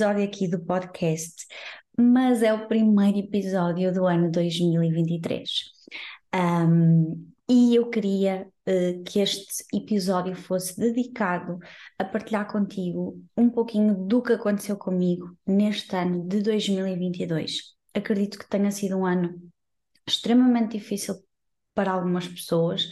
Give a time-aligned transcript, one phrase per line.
[0.00, 1.46] episódio aqui do podcast,
[1.94, 5.50] mas é o primeiro episódio do ano 2023.
[6.34, 11.58] Um, e eu queria uh, que este episódio fosse dedicado
[11.98, 17.74] a partilhar contigo um pouquinho do que aconteceu comigo neste ano de 2022.
[17.92, 19.38] Acredito que tenha sido um ano
[20.06, 21.16] extremamente difícil
[21.74, 22.90] para algumas pessoas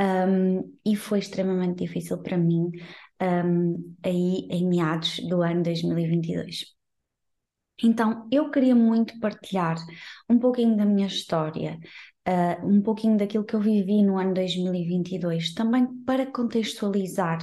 [0.00, 2.70] um, e foi extremamente difícil para mim
[3.20, 6.74] um, aí em meados do ano 2022.
[7.82, 9.76] Então, eu queria muito partilhar
[10.28, 11.78] um pouquinho da minha história,
[12.28, 17.38] uh, um pouquinho daquilo que eu vivi no ano 2022, também para contextualizar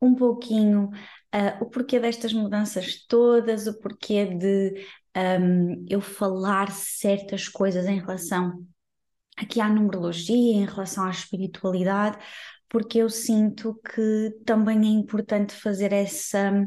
[0.00, 0.90] um pouquinho
[1.34, 4.74] uh, o porquê destas mudanças todas, o porquê de
[5.16, 8.66] um, eu falar certas coisas em relação
[9.36, 12.18] aqui à numerologia, em relação à espiritualidade,
[12.68, 16.66] porque eu sinto que também é importante fazer essa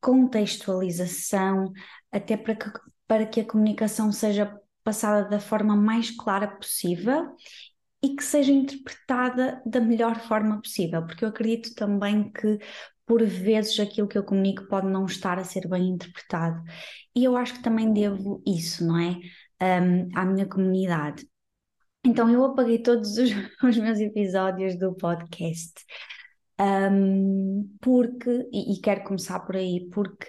[0.00, 1.72] contextualização,
[2.10, 2.70] até para que,
[3.06, 7.34] para que a comunicação seja passada da forma mais clara possível
[8.02, 12.58] e que seja interpretada da melhor forma possível, porque eu acredito também que
[13.04, 16.62] por vezes aquilo que eu comunico pode não estar a ser bem interpretado.
[17.14, 19.18] E eu acho que também devo isso, não é?
[19.60, 21.26] Um, à minha comunidade.
[22.08, 23.30] Então eu apaguei todos os,
[23.62, 25.74] os meus episódios do podcast.
[26.58, 30.26] Um, porque, e, e quero começar por aí, porque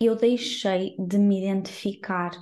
[0.00, 2.32] eu deixei de me identificar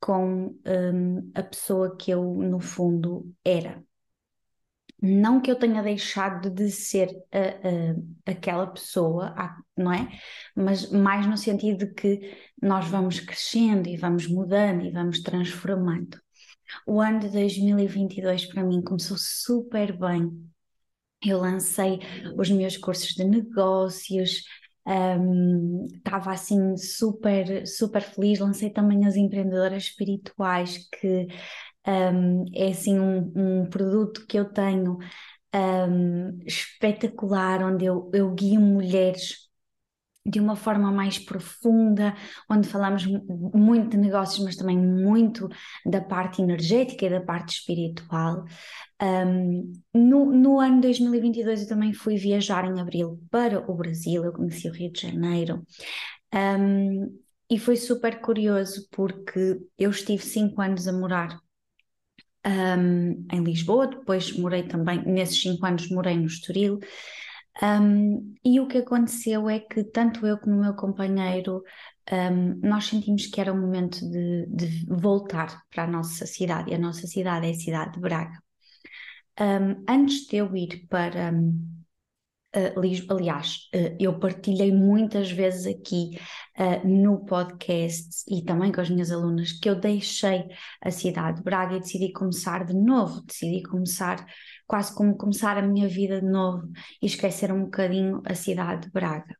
[0.00, 3.84] com um, a pessoa que eu, no fundo, era.
[5.00, 7.08] Não que eu tenha deixado de ser
[8.26, 9.34] aquela pessoa,
[9.76, 10.08] não é?
[10.56, 16.18] Mas mais no sentido de que nós vamos crescendo e vamos mudando e vamos transformando.
[16.86, 20.30] O ano de 2022 para mim começou super bem.
[21.24, 21.98] Eu lancei
[22.36, 24.44] os meus cursos de negócios,
[24.86, 28.38] um, estava assim super, super feliz.
[28.38, 31.26] Lancei também as empreendedoras espirituais, que
[31.86, 34.98] um, é assim um, um, produto que eu tenho
[35.54, 39.47] um, espetacular, onde eu, eu guio mulheres
[40.28, 42.14] de uma forma mais profunda,
[42.50, 45.48] onde falamos muito de negócios, mas também muito
[45.86, 48.44] da parte energética e da parte espiritual.
[49.00, 54.32] Um, no, no ano 2022 eu também fui viajar em abril para o Brasil, eu
[54.32, 55.64] conheci o Rio de Janeiro.
[56.34, 57.18] Um,
[57.50, 61.40] e foi super curioso porque eu estive cinco anos a morar
[62.46, 66.78] um, em Lisboa, depois morei também, nesses cinco anos morei no Estoril,
[67.62, 71.62] um, e o que aconteceu é que tanto eu como o meu companheiro
[72.10, 76.74] um, nós sentimos que era o momento de, de, voltar para a nossa cidade, e
[76.74, 78.42] a nossa cidade é a cidade de Braga.
[79.40, 86.18] Um, antes de eu ir para uh, Lisboa, aliás, uh, eu partilhei muitas vezes aqui
[86.58, 90.44] uh, no podcast e também com as minhas alunas que eu deixei
[90.80, 94.26] a cidade de Braga e decidi começar de novo, decidi começar
[94.68, 96.68] quase como começar a minha vida de novo
[97.02, 99.34] e esquecer um bocadinho a cidade de Braga.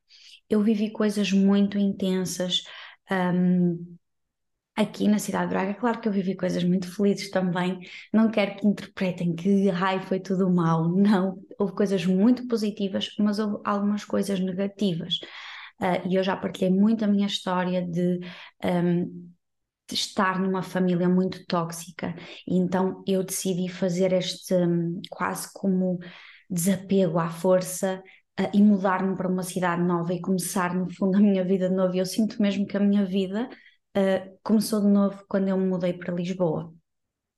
[0.51, 2.65] Eu vivi coisas muito intensas
[3.11, 3.97] um,
[4.75, 5.75] aqui na cidade de Braga.
[5.75, 7.81] Claro que eu vivi coisas muito felizes também.
[8.13, 10.89] Não quero que interpretem que ai, foi tudo mal.
[10.89, 15.19] Não, houve coisas muito positivas, mas houve algumas coisas negativas.
[15.81, 18.19] Uh, e eu já partilhei muito a minha história de
[18.65, 19.31] um,
[19.95, 22.15] estar numa família muito tóxica.
[22.47, 25.99] E então eu decidi fazer este um, quase como
[26.51, 28.03] desapego à força
[28.41, 31.75] uh, e mudar-me para uma cidade nova e começar, no fundo, a minha vida de
[31.75, 31.95] novo.
[31.95, 33.49] E eu sinto mesmo que a minha vida
[33.97, 36.78] uh, começou de novo quando eu me mudei para Lisboa.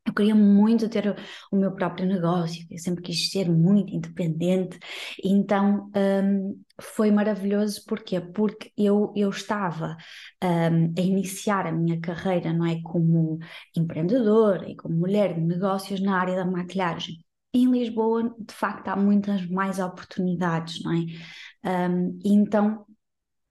[0.06, 1.14] Eu queria muito ter
[1.52, 4.78] o meu próprio negócio, eu sempre quis ser muito independente,
[5.22, 8.18] então um, foi maravilhoso, porquê?
[8.20, 9.96] Porque eu, eu estava
[10.42, 13.38] um, a iniciar a minha carreira, não é, como
[13.76, 17.16] empreendedora e como mulher de negócios na área da maquilhagem.
[17.52, 21.88] Em Lisboa, de facto, há muitas mais oportunidades, não é?
[21.88, 22.86] Um, então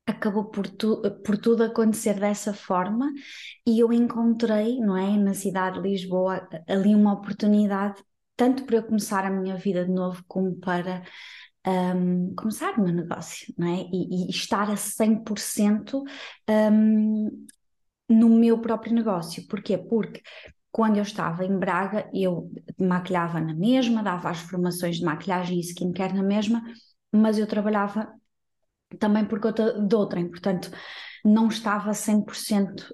[0.10, 3.12] acabou por, tu, por tudo acontecer dessa forma
[3.66, 8.04] e eu encontrei, não é, na cidade de Lisboa, ali uma oportunidade
[8.36, 11.04] tanto para eu começar a minha vida de novo como para
[11.68, 13.82] um, começar o meu negócio, não é?
[13.92, 16.02] E, e estar a 100%
[16.50, 17.48] um,
[18.10, 19.46] no meu próprio negócio.
[19.48, 19.78] Porquê?
[19.78, 20.22] Porque
[20.72, 25.62] quando eu estava em Braga, eu maquilhava na mesma, dava as formações de maquilhagem e
[25.62, 26.64] skincare na mesma,
[27.12, 28.10] mas eu trabalhava
[28.98, 30.72] também por conta de outrem, portanto
[31.24, 32.94] não estava 100%,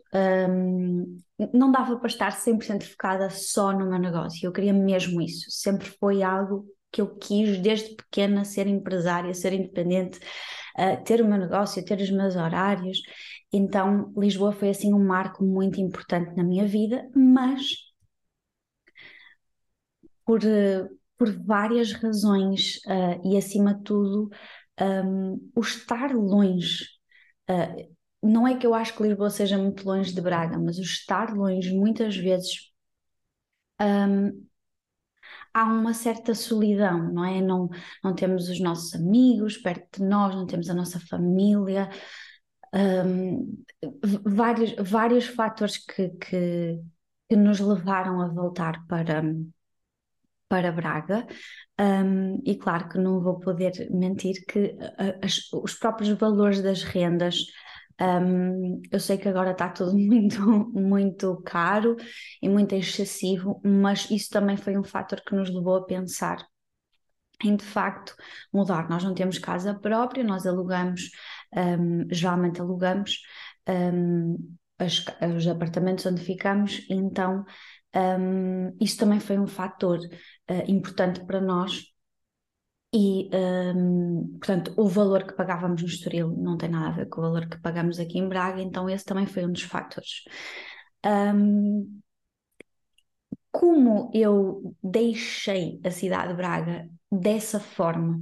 [0.49, 1.19] um,
[1.53, 5.87] não dava para estar 100% focada só no meu negócio, eu queria mesmo isso, sempre
[5.99, 10.17] foi algo que eu quis desde pequena ser empresária, ser independente,
[10.77, 13.01] uh, ter o meu negócio, ter os meus horários.
[13.51, 17.63] Então, Lisboa foi assim um marco muito importante na minha vida, mas
[20.25, 20.39] por,
[21.17, 24.29] por várias razões uh, e, acima de tudo,
[24.79, 26.85] um, o estar longe.
[27.49, 30.81] Uh, não é que eu acho que Lisboa seja muito longe de Braga, mas o
[30.81, 32.71] estar longe muitas vezes
[33.81, 34.45] um,
[35.53, 37.41] há uma certa solidão, não é?
[37.41, 37.69] Não,
[38.03, 41.89] não temos os nossos amigos perto de nós, não temos a nossa família,
[42.73, 43.63] um,
[44.23, 46.79] vários, vários fatores que, que,
[47.29, 49.23] que, nos levaram a voltar para,
[50.47, 51.25] para Braga.
[51.79, 54.75] Um, e claro que não vou poder mentir que
[55.21, 57.37] as, os próprios valores das rendas
[58.01, 60.41] um, eu sei que agora está tudo muito,
[60.73, 61.95] muito caro
[62.41, 66.45] e muito excessivo, mas isso também foi um fator que nos levou a pensar
[67.43, 68.15] em de facto
[68.53, 68.89] mudar.
[68.89, 71.09] Nós não temos casa própria, nós alugamos,
[71.53, 73.19] um, geralmente alugamos
[73.67, 75.05] um, as,
[75.35, 77.45] os apartamentos onde ficamos, então
[77.95, 81.95] um, isso também foi um fator uh, importante para nós
[82.93, 83.29] e,
[83.75, 87.23] um, portanto, o valor que pagávamos no Estoril não tem nada a ver com o
[87.23, 90.23] valor que pagamos aqui em Braga, então esse também foi um dos fatores.
[91.05, 91.99] Um,
[93.51, 98.21] como eu deixei a cidade de Braga dessa forma,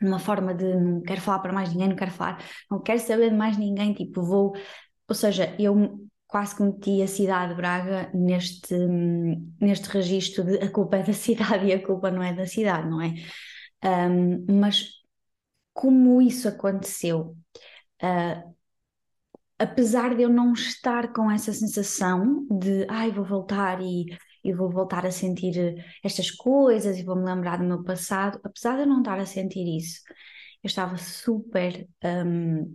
[0.00, 2.40] numa forma de não quero falar para mais ninguém, não quero falar,
[2.70, 4.52] não quero saber de mais ninguém, tipo, vou,
[5.08, 8.74] ou seja, eu quase que meti a cidade de Braga neste,
[9.60, 12.88] neste registro de a culpa é da cidade e a culpa não é da cidade,
[12.88, 13.12] não é?
[13.84, 14.86] Um, mas
[15.74, 17.36] como isso aconteceu,
[18.02, 18.54] uh,
[19.58, 24.06] apesar de eu não estar com essa sensação de ai, vou voltar e,
[24.42, 28.82] e vou voltar a sentir estas coisas e vou-me lembrar do meu passado, apesar de
[28.82, 30.00] eu não estar a sentir isso,
[30.62, 32.74] eu estava super um,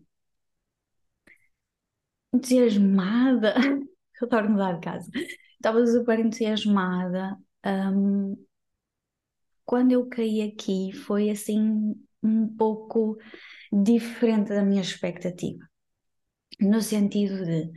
[2.38, 3.56] entusiasmada.
[4.22, 5.12] adoro mudar de casa.
[5.56, 7.38] Estava super entusiasmada.
[7.66, 8.36] Um,
[9.66, 13.18] quando eu caí aqui foi assim um pouco
[13.72, 15.68] diferente da minha expectativa,
[16.60, 17.72] no sentido de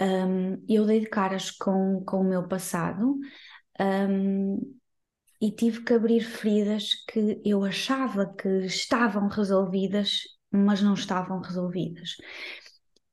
[0.00, 3.18] um, eu dei de caras com, com o meu passado
[3.78, 4.78] um,
[5.40, 12.16] e tive que abrir feridas que eu achava que estavam resolvidas, mas não estavam resolvidas.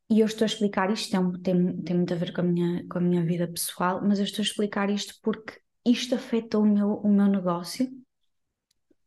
[0.09, 2.87] E eu estou a explicar isto, tem, tem, tem muito a ver com a, minha,
[2.87, 6.65] com a minha vida pessoal, mas eu estou a explicar isto porque isto afetou o
[6.65, 7.89] meu, o meu negócio,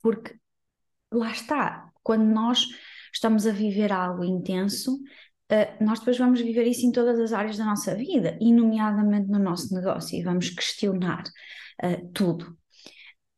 [0.02, 0.35] porque
[1.12, 2.67] lá está, quando nós
[3.12, 7.56] estamos a viver algo intenso, uh, nós depois vamos viver isso em todas as áreas
[7.56, 11.23] da nossa vida, e nomeadamente no nosso negócio, e vamos questionar
[11.82, 12.56] uh, tudo.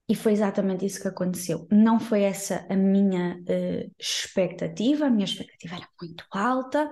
[0.09, 1.67] E foi exatamente isso que aconteceu.
[1.71, 6.91] Não foi essa a minha uh, expectativa, a minha expectativa era muito alta,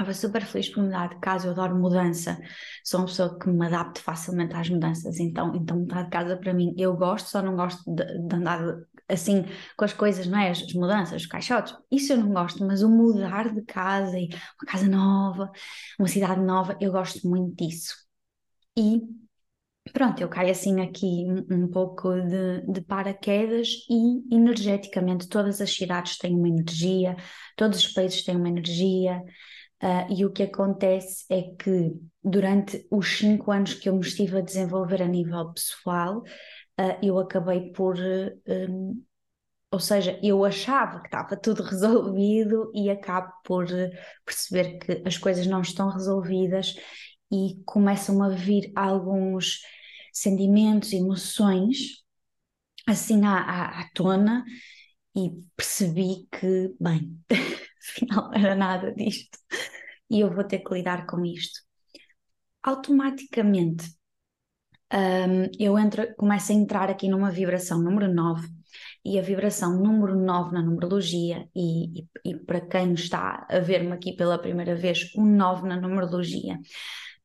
[0.00, 2.40] Estava super feliz por mudar de casa, eu adoro mudança,
[2.82, 6.54] sou uma pessoa que me adapta facilmente às mudanças, então, então mudar de casa para
[6.54, 9.44] mim, eu gosto, só não gosto de, de andar assim
[9.76, 10.48] com as coisas, não é?
[10.52, 14.28] As, as, mudanças, os caixotes, isso eu não gosto, mas o mudar de casa e
[14.28, 15.52] uma casa nova,
[15.98, 17.94] uma cidade nova, eu gosto muito disso.
[18.78, 19.02] E
[19.92, 25.70] pronto, eu caio assim aqui um, um pouco de, de paraquedas e energeticamente todas as
[25.74, 27.16] cidades têm uma energia,
[27.54, 29.22] todos os países têm uma energia.
[29.82, 34.38] Uh, e o que acontece é que durante os cinco anos que eu me estive
[34.38, 37.96] a desenvolver a nível pessoal, uh, eu acabei por.
[38.46, 39.02] Um,
[39.72, 43.66] ou seja, eu achava que estava tudo resolvido e acabo por
[44.24, 46.74] perceber que as coisas não estão resolvidas
[47.32, 49.60] e começam a vir alguns
[50.12, 52.00] sentimentos, emoções
[52.86, 54.44] assim à, à, à tona
[55.16, 57.18] e percebi que, bem,
[57.90, 59.38] afinal era nada disto
[60.10, 61.60] e eu vou ter que lidar com isto.
[62.62, 63.84] Automaticamente
[64.92, 68.48] um, eu entro, começo a entrar aqui numa vibração número 9
[69.04, 73.92] e a vibração número 9 na numerologia, e, e, e para quem está a ver-me
[73.92, 76.58] aqui pela primeira vez, o 9 na numerologia,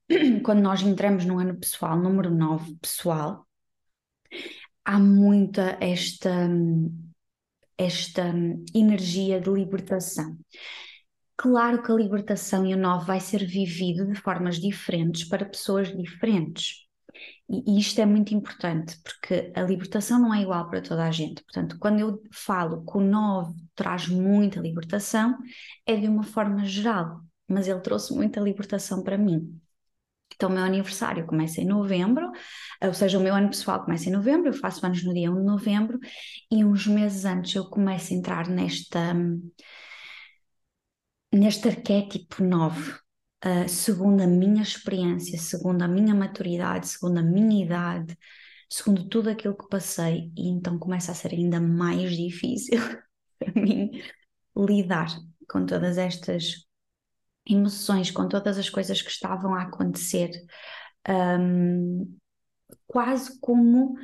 [0.44, 3.46] quando nós entramos no ano pessoal, número 9 pessoal,
[4.84, 6.48] há muita esta,
[7.78, 8.34] esta
[8.74, 10.38] energia de libertação.
[11.38, 15.96] Claro que a libertação e o novo vai ser vivido de formas diferentes para pessoas
[15.96, 16.86] diferentes.
[17.50, 21.44] E, isto é muito importante, porque a libertação não é igual para toda a gente.
[21.44, 25.38] Portanto, quando eu falo que o novo traz muita libertação,
[25.86, 29.60] é de uma forma geral, mas ele trouxe muita libertação para mim.
[30.36, 32.32] Então, o meu aniversário começa em novembro,
[32.82, 35.40] ou seja, o meu ano pessoal começa em novembro, eu faço anos no dia 1
[35.40, 36.00] de novembro,
[36.52, 39.14] e uns meses antes eu começo a entrar nesta,
[41.32, 42.92] neste arquétipo 9,
[43.46, 48.18] uh, segundo a minha experiência, segundo a minha maturidade, segundo a minha idade,
[48.70, 52.80] segundo tudo aquilo que passei, e então começa a ser ainda mais difícil
[53.40, 53.92] para mim
[54.56, 55.08] lidar
[55.50, 56.65] com todas estas
[57.48, 60.32] emoções, com todas as coisas que estavam a acontecer,
[61.08, 62.18] um,
[62.88, 63.96] quase como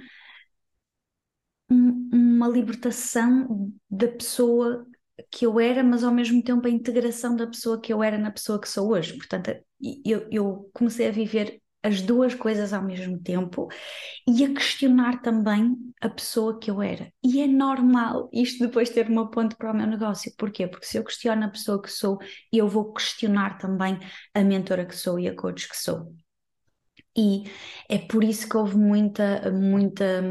[1.70, 4.86] um, uma libertação da pessoa
[5.30, 8.32] que eu era, mas ao mesmo tempo a integração da pessoa que eu era na
[8.32, 9.16] pessoa que sou hoje.
[9.18, 9.52] Portanto,
[10.06, 13.68] eu, eu comecei a viver as duas coisas ao mesmo tempo
[14.28, 17.12] e a questionar também a pessoa que eu era.
[17.24, 20.34] E é normal isto depois ter uma ponte para o meu negócio.
[20.38, 20.68] Porquê?
[20.68, 22.20] Porque se eu questiono a pessoa que sou,
[22.52, 23.98] eu vou questionar também
[24.34, 26.14] a mentora que sou e a coach que sou.
[27.18, 27.44] E
[27.90, 30.22] é por isso que houve muita, muita,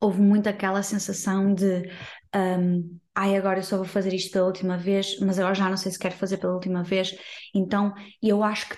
[0.00, 1.90] houve muito aquela sensação de
[2.34, 5.76] um, ai, agora eu só vou fazer isto pela última vez, mas agora já não
[5.76, 7.16] sei se quero fazer pela última vez.
[7.54, 8.76] Então, eu acho que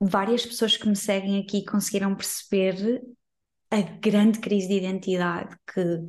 [0.00, 3.02] várias pessoas que me seguem aqui conseguiram perceber
[3.70, 6.06] a grande crise de identidade que,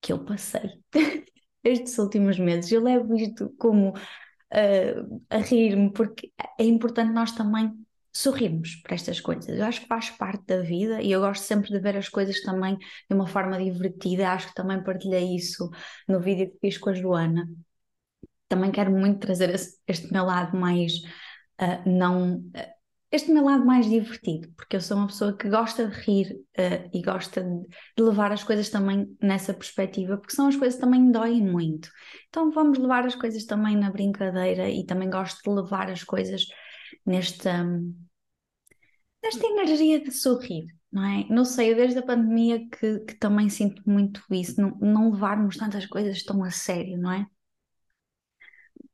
[0.00, 0.70] que eu passei
[1.64, 2.70] estes últimos meses.
[2.70, 7.72] Eu levo isto como uh, a rir-me, porque é importante nós também
[8.12, 9.48] sorrirmos para estas coisas.
[9.58, 12.40] Eu acho que faz parte da vida e eu gosto sempre de ver as coisas
[12.42, 14.30] também de uma forma divertida.
[14.30, 15.70] Acho que também partilhei isso
[16.06, 17.48] no vídeo que fiz com a Joana.
[18.48, 19.54] Também quero muito trazer
[19.86, 20.92] este meu lado mais
[21.60, 22.38] uh, não.
[22.38, 22.78] Uh,
[23.10, 26.90] este meu lado mais divertido, porque eu sou uma pessoa que gosta de rir uh,
[26.92, 30.84] e gosta de, de, levar as coisas também nessa perspectiva, porque são as coisas que
[30.84, 31.88] também doem muito.
[32.28, 36.46] Então vamos levar as coisas também na brincadeira e também gosto de levar as coisas
[37.06, 37.64] nesta,
[39.22, 41.26] nesta energia de sorrir, não é?
[41.30, 45.86] Não sei, desde a pandemia que, que também sinto muito isso, não, não levarmos tantas
[45.86, 47.26] coisas tão a sério, não é?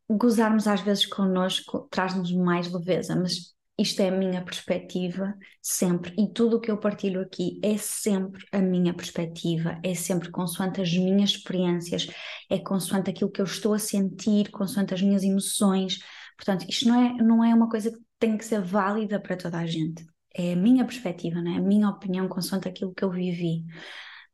[0.08, 6.32] Gozarmos às vezes connosco traz-nos mais leveza, mas isto é a minha perspectiva sempre, e
[6.32, 10.92] tudo o que eu partilho aqui é sempre a minha perspectiva, é sempre consoante as
[10.92, 12.06] minhas experiências,
[12.49, 15.99] é consoante aquilo que eu estou a sentir, consoante as minhas emoções.
[16.37, 19.58] Portanto, isto não é, não é uma coisa que tem que ser válida para toda
[19.58, 20.06] a gente.
[20.32, 21.56] É a minha perspectiva, não é?
[21.56, 23.64] a minha opinião, consoante aquilo que eu vivi.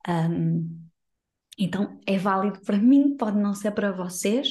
[0.06, 0.86] Um,
[1.58, 4.48] então, é válido para mim, pode não ser para vocês,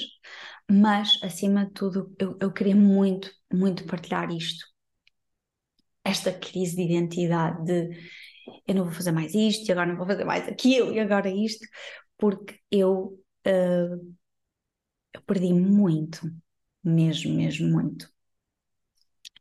[0.69, 4.65] mas acima de tudo eu, eu queria muito, muito partilhar isto.
[6.03, 7.89] Esta crise de identidade de
[8.67, 11.29] eu não vou fazer mais isto, e agora não vou fazer mais aquilo, e agora
[11.29, 11.65] isto,
[12.17, 14.15] porque eu, uh,
[15.13, 16.21] eu perdi muito,
[16.83, 18.09] mesmo, mesmo muito.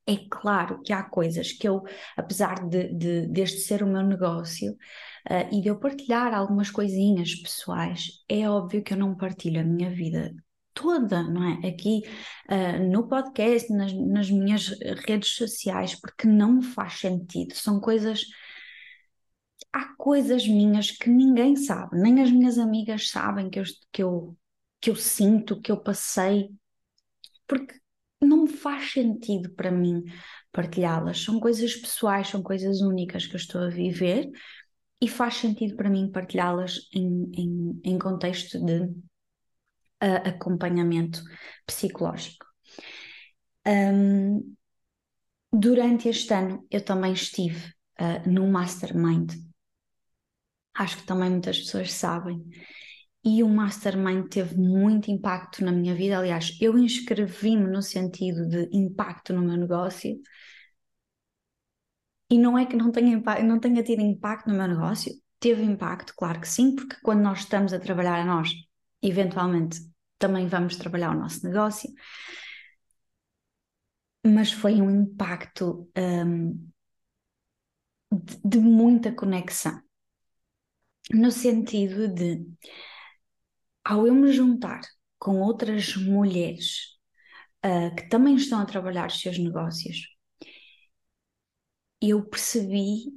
[0.06, 1.82] É claro que há coisas que eu,
[2.16, 7.34] apesar de, de deste ser o meu negócio uh, e de eu partilhar algumas coisinhas
[7.34, 10.34] pessoais, é óbvio que eu não partilho a minha vida
[10.78, 11.68] toda, não é?
[11.68, 12.02] Aqui
[12.48, 14.68] uh, no podcast, nas, nas minhas
[15.06, 17.54] redes sociais, porque não faz sentido.
[17.54, 18.22] São coisas.
[19.72, 24.36] Há coisas minhas que ninguém sabe, nem as minhas amigas sabem que eu, que eu,
[24.80, 26.48] que eu sinto, que eu passei,
[27.46, 27.74] porque
[28.20, 30.04] não faz sentido para mim
[30.52, 31.22] partilhá-las.
[31.22, 34.30] São coisas pessoais, são coisas únicas que eu estou a viver
[35.00, 38.88] e faz sentido para mim partilhá-las em, em, em contexto de
[40.00, 41.22] acompanhamento
[41.66, 42.46] psicológico.
[43.66, 44.56] Um,
[45.52, 49.32] durante este ano eu também estive uh, no Mastermind,
[50.74, 52.42] acho que também muitas pessoas sabem,
[53.24, 56.18] e o Mastermind teve muito impacto na minha vida.
[56.18, 60.18] Aliás, eu inscrevi-me no sentido de impacto no meu negócio.
[62.30, 66.14] E não é que não tenha, não tenha tido impacto no meu negócio, teve impacto,
[66.16, 68.50] claro que sim, porque quando nós estamos a trabalhar a nós,
[69.02, 69.80] eventualmente
[70.18, 71.90] também vamos trabalhar o nosso negócio.
[74.24, 76.70] Mas foi um impacto um,
[78.12, 79.80] de, de muita conexão,
[81.12, 82.44] no sentido de,
[83.84, 84.80] ao eu me juntar
[85.18, 86.98] com outras mulheres
[87.64, 90.16] uh, que também estão a trabalhar os seus negócios,
[92.00, 93.12] eu percebi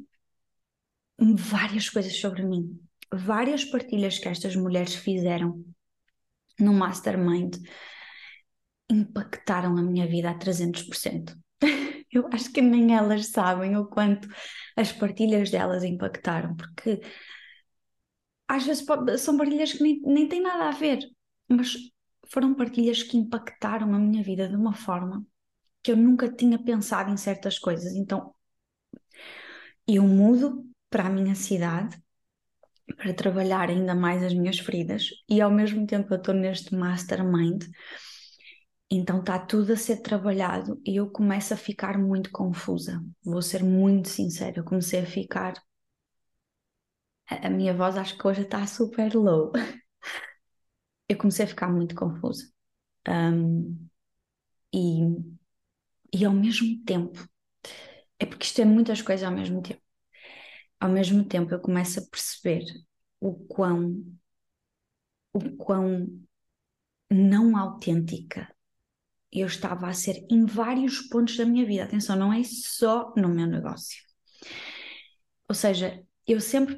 [1.20, 2.79] várias coisas sobre mim,
[3.13, 5.63] várias partilhas que estas mulheres fizeram
[6.60, 7.58] no Mastermind
[8.89, 11.36] impactaram a minha vida a 300%.
[12.12, 14.27] Eu acho que nem elas sabem o quanto
[14.75, 17.01] as partilhas delas impactaram, porque
[18.48, 18.86] às vezes
[19.20, 21.00] são partilhas que nem, nem têm nada a ver,
[21.48, 21.74] mas
[22.27, 25.25] foram partilhas que impactaram a minha vida de uma forma
[25.81, 27.93] que eu nunca tinha pensado em certas coisas.
[27.96, 28.34] Então
[29.88, 32.01] eu mudo para a minha cidade
[32.97, 37.63] para trabalhar ainda mais as minhas feridas e ao mesmo tempo eu estou neste mastermind.
[38.91, 43.01] Então está tudo a ser trabalhado e eu começo a ficar muito confusa.
[43.23, 45.53] Vou ser muito sincera, eu comecei a ficar.
[47.27, 49.51] A minha voz acho que hoje está super low.
[51.09, 52.45] Eu comecei a ficar muito confusa.
[53.07, 53.88] Um,
[54.73, 55.01] e,
[56.13, 57.19] e ao mesmo tempo,
[58.19, 59.80] é porque isto é muitas coisas ao mesmo tempo.
[60.81, 62.65] Ao mesmo tempo, eu começo a perceber
[63.21, 64.03] o quão,
[65.33, 66.07] o quão
[67.11, 68.53] não autêntica
[69.31, 71.83] eu estava a ser em vários pontos da minha vida.
[71.85, 73.97] Atenção, não é só no meu negócio.
[75.50, 76.75] Ou seja, eu sempre,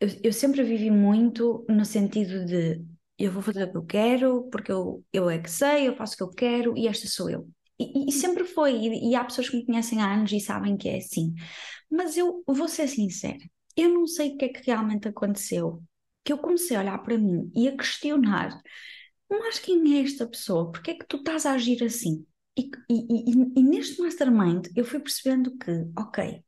[0.00, 2.84] eu, eu sempre vivi muito no sentido de
[3.18, 6.14] eu vou fazer o que eu quero, porque eu, eu é que sei, eu faço
[6.14, 7.48] o que eu quero e esta sou eu.
[7.80, 10.76] E, e sempre foi, e, e, há pessoas que me conhecem há anos e sabem
[10.76, 11.34] que é assim.
[11.90, 13.38] Mas eu vou ser sincera,
[13.76, 15.82] eu não sei o que é que realmente aconteceu.
[16.22, 18.60] Que eu comecei a olhar para mim e a questionar:
[19.30, 20.70] mas quem é esta pessoa?
[20.70, 22.26] Porquê é que tu estás a agir assim?
[22.58, 26.44] E, e, e, e neste mastermind eu fui percebendo que, ok,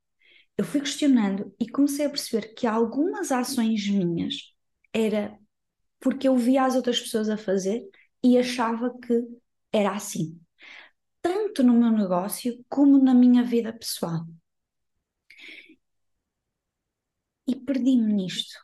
[0.58, 4.34] eu fui questionando e comecei a perceber que algumas ações minhas
[4.92, 5.38] era
[6.00, 7.82] porque eu via as outras pessoas a fazer
[8.22, 9.22] e achava que
[9.72, 10.41] era assim,
[11.22, 14.26] tanto no meu negócio como na minha vida pessoal.
[17.50, 18.56] E perdi-me nisto.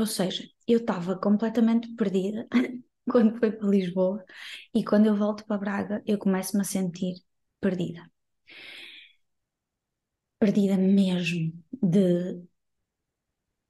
[0.00, 2.46] Ou seja, eu estava completamente perdida
[3.10, 4.24] quando fui para Lisboa
[4.74, 7.14] e quando eu volto para Braga eu começo-me a sentir
[7.60, 8.02] perdida.
[10.40, 11.52] Perdida mesmo
[11.92, 12.04] de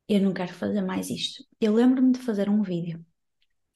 [0.09, 1.45] eu não quero fazer mais isto.
[1.61, 3.05] Eu lembro-me de fazer um vídeo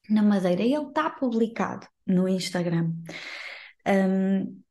[0.08, 2.92] na Madeira ele está publicado no Instagram.
[3.86, 4.62] Um,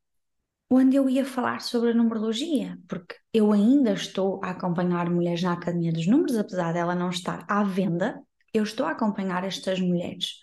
[0.70, 5.54] onde eu ia falar sobre a numerologia, porque eu ainda estou a acompanhar mulheres na
[5.54, 8.22] Academia dos Números, apesar dela não estar à venda,
[8.54, 10.40] eu estou a acompanhar estas mulheres.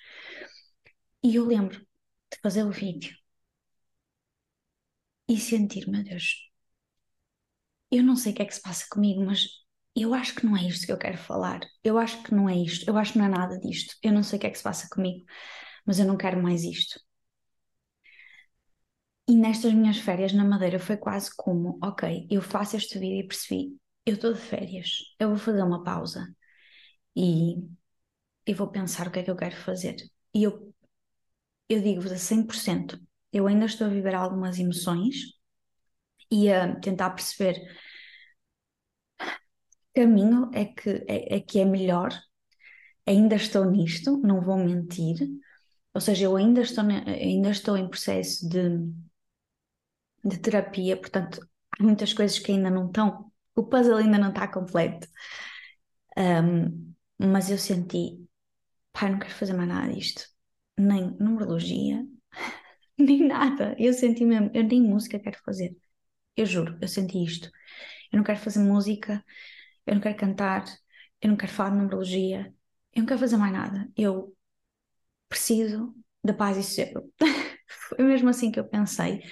[1.23, 3.17] E eu lembro de fazer o vídeo
[5.29, 6.51] e sentir, meu Deus,
[7.91, 9.47] eu não sei o que é que se passa comigo, mas
[10.03, 11.61] eu acho que não é isto que eu quero falar.
[11.85, 12.89] Eu acho que não é isto.
[12.89, 13.95] Eu acho que não é nada disto.
[14.03, 15.25] Eu não sei o que é que se passa comigo,
[15.87, 17.01] mas eu não quero mais isto.
[19.29, 23.29] E nestas minhas férias na Madeira foi quase como: ok, eu faço este vídeo e
[23.29, 26.27] percebi, eu estou de férias, eu vou fazer uma pausa
[27.17, 27.57] e
[28.47, 29.97] eu vou pensar o que é que eu quero fazer.
[30.35, 30.75] E eu,
[31.69, 33.01] eu digo-vos a 100%,
[33.33, 35.17] eu ainda estou a viver algumas emoções
[36.31, 37.57] e a tentar perceber
[39.99, 42.11] caminho é que é, é, que é melhor.
[43.07, 45.17] Ainda estou nisto, não vou mentir.
[45.95, 48.79] Ou seja, eu ainda estou, ainda estou em processo de,
[50.25, 51.41] de terapia, portanto,
[51.79, 55.09] há muitas coisas que ainda não estão, o puzzle ainda não está completo.
[56.17, 58.27] Um, mas eu senti,
[58.93, 60.25] pai, não quero fazer mais nada disto,
[60.79, 62.07] nem numerologia,
[62.99, 63.77] nem nada.
[63.79, 65.77] Eu senti mesmo, eu nem música quero fazer.
[66.37, 67.51] Eu juro, eu senti isto.
[68.13, 69.25] Eu não quero fazer música,
[69.89, 70.65] eu não quero cantar,
[71.21, 72.55] eu não quero falar de numerologia,
[72.95, 73.91] eu não quero fazer mais nada.
[73.97, 74.37] Eu
[75.29, 77.13] preciso da paz e sossego.
[77.89, 79.23] Foi mesmo assim que eu pensei.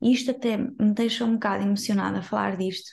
[0.00, 2.90] E isto até me deixa um bocado emocionada a falar disto,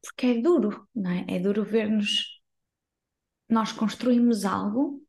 [0.00, 1.24] porque é duro, não é?
[1.28, 2.40] É duro ver-nos.
[3.48, 5.00] Nós construímos algo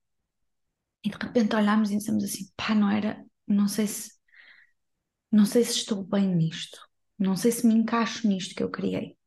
[1.04, 4.12] e de repente olhamos e dizemos assim: pá, não era, não sei se,
[5.32, 6.80] não sei se estou bem nisto,
[7.19, 9.17] não sei se me encaixo nisto que eu criei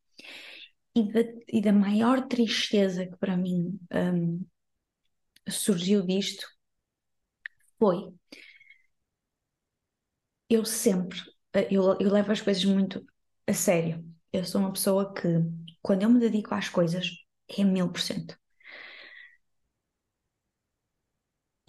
[0.96, 1.22] e da,
[1.56, 4.44] e da maior tristeza que para mim um,
[5.48, 6.46] surgiu disto
[7.78, 8.12] foi
[10.48, 11.18] eu sempre,
[11.70, 13.04] eu, eu levo as coisas muito
[13.46, 14.04] a sério.
[14.32, 15.22] Eu sou uma pessoa que,
[15.82, 17.08] quando eu me dedico às coisas,
[17.48, 18.36] é mil por cento.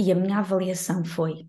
[0.04, 1.48] E a minha avaliação foi: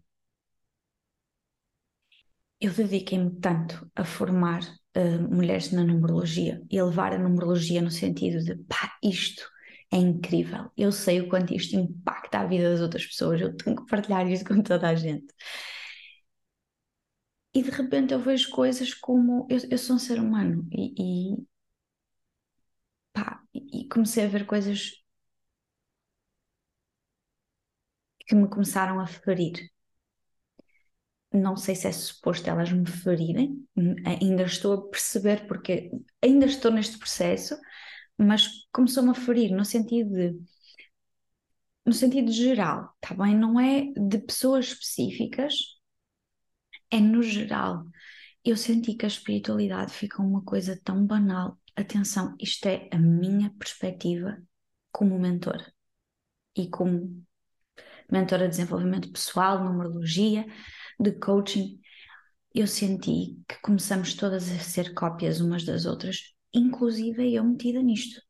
[2.60, 4.60] eu dediquei-me tanto a formar
[4.98, 9.48] uh, mulheres na numerologia e levar a numerologia no sentido de pá, isto
[9.92, 13.76] é incrível, eu sei o quanto isto impacta a vida das outras pessoas, eu tenho
[13.76, 15.32] que partilhar isto com toda a gente.
[17.54, 21.46] E de repente eu vejo coisas como eu, eu sou um ser humano e, e,
[23.12, 24.92] pá, e comecei a ver coisas
[28.26, 29.70] que me começaram a ferir
[31.38, 33.66] não sei se é suposto elas me ferirem,
[34.05, 35.90] ainda estou a perceber porque
[36.22, 37.57] ainda estou neste processo,
[38.16, 40.38] mas começou-me a ferir no sentido de
[41.85, 43.35] no sentido geral, tá bem?
[43.37, 45.55] Não é de pessoas específicas,
[46.90, 47.87] é no geral.
[48.44, 51.59] Eu senti que a espiritualidade fica uma coisa tão banal.
[51.74, 54.37] Atenção, isto é a minha perspectiva
[54.92, 55.72] como mentora
[56.57, 57.24] e como
[58.11, 60.46] mentora de desenvolvimento pessoal, numerologia,
[60.98, 61.80] de coaching.
[62.54, 68.20] Eu senti que começamos todas a ser cópias umas das outras, inclusive eu metida nisto.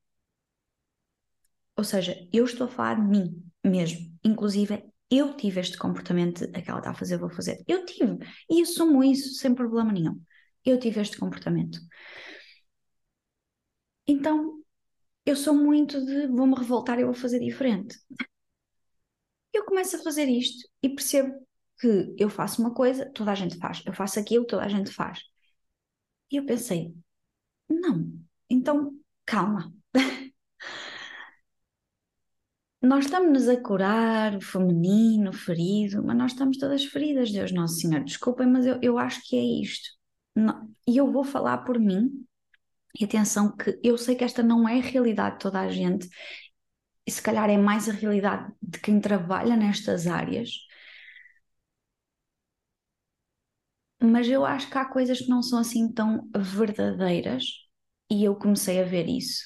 [1.76, 6.78] Ou seja, eu estou a falar de mim mesmo, inclusive eu tive este comportamento, aquela
[6.78, 7.62] está a fazer, vou fazer.
[7.66, 8.18] Eu tive,
[8.50, 10.20] e assumo isso sem problema nenhum.
[10.64, 11.78] Eu tive este comportamento.
[14.06, 14.62] Então,
[15.24, 17.96] eu sou muito de vou-me revoltar e vou fazer diferente.
[19.52, 21.46] Eu começo a fazer isto e percebo
[21.80, 23.82] que eu faço uma coisa, toda a gente faz.
[23.86, 25.20] Eu faço aquilo, toda a gente faz.
[26.30, 26.94] E eu pensei,
[27.68, 28.12] não,
[28.50, 28.94] então
[29.26, 29.72] calma.
[32.82, 37.76] nós estamos-nos a curar o feminino, o ferido, mas nós estamos todas feridas, Deus Nosso
[37.76, 38.04] Senhor.
[38.04, 39.88] Desculpem, mas eu, eu acho que é isto.
[40.86, 42.24] e eu vou falar por mim,
[42.98, 46.08] e atenção que eu sei que esta não é a realidade de toda a gente,
[47.06, 50.50] e se calhar é mais a realidade de quem trabalha nestas áreas,
[54.02, 57.44] mas eu acho que há coisas que não são assim tão verdadeiras,
[58.10, 59.42] e eu comecei a ver isso.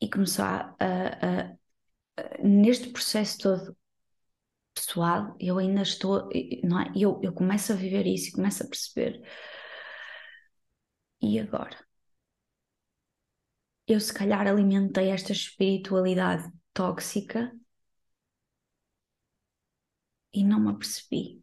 [0.00, 1.56] E começou a, a,
[2.42, 3.76] neste processo todo
[4.74, 6.28] pessoal, eu ainda estou,
[6.64, 6.92] não é?
[6.96, 9.22] eu, eu começo a viver isso e começo a perceber.
[11.28, 11.78] E agora?
[13.88, 17.52] Eu se calhar alimentei esta espiritualidade tóxica
[20.32, 21.42] e não me apercebi.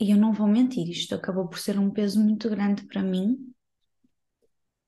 [0.00, 3.52] E eu não vou mentir, isto acabou por ser um peso muito grande para mim,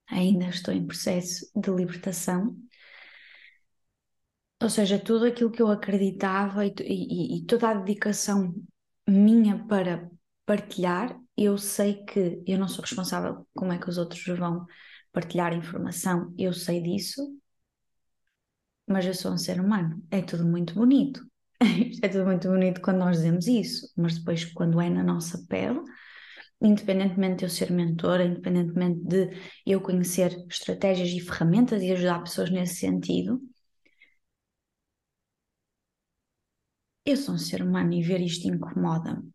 [0.08, 2.56] ainda estou em processo de libertação.
[4.62, 8.54] Ou seja, tudo aquilo que eu acreditava e, e, e toda a dedicação
[9.08, 10.08] minha para
[10.46, 14.64] partilhar, eu sei que eu não sou responsável como é que os outros vão
[15.12, 17.22] partilhar informação, eu sei disso,
[18.86, 20.00] mas eu sou um ser humano.
[20.10, 21.26] É tudo muito bonito.
[22.02, 25.80] é tudo muito bonito quando nós dizemos isso, mas depois, quando é na nossa pele,
[26.62, 29.30] independentemente de eu ser mentora, independentemente de
[29.66, 33.40] eu conhecer estratégias e ferramentas e ajudar pessoas nesse sentido,
[37.04, 39.30] eu sou um ser humano e ver isto incomoda-me.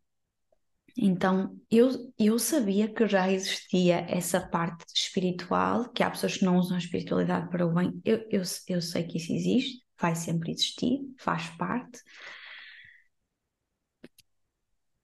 [0.99, 6.57] Então, eu, eu sabia que já existia essa parte espiritual, que há pessoas que não
[6.57, 8.01] usam a espiritualidade para o bem.
[8.03, 12.01] Eu, eu, eu sei que isso existe, vai sempre existir, faz parte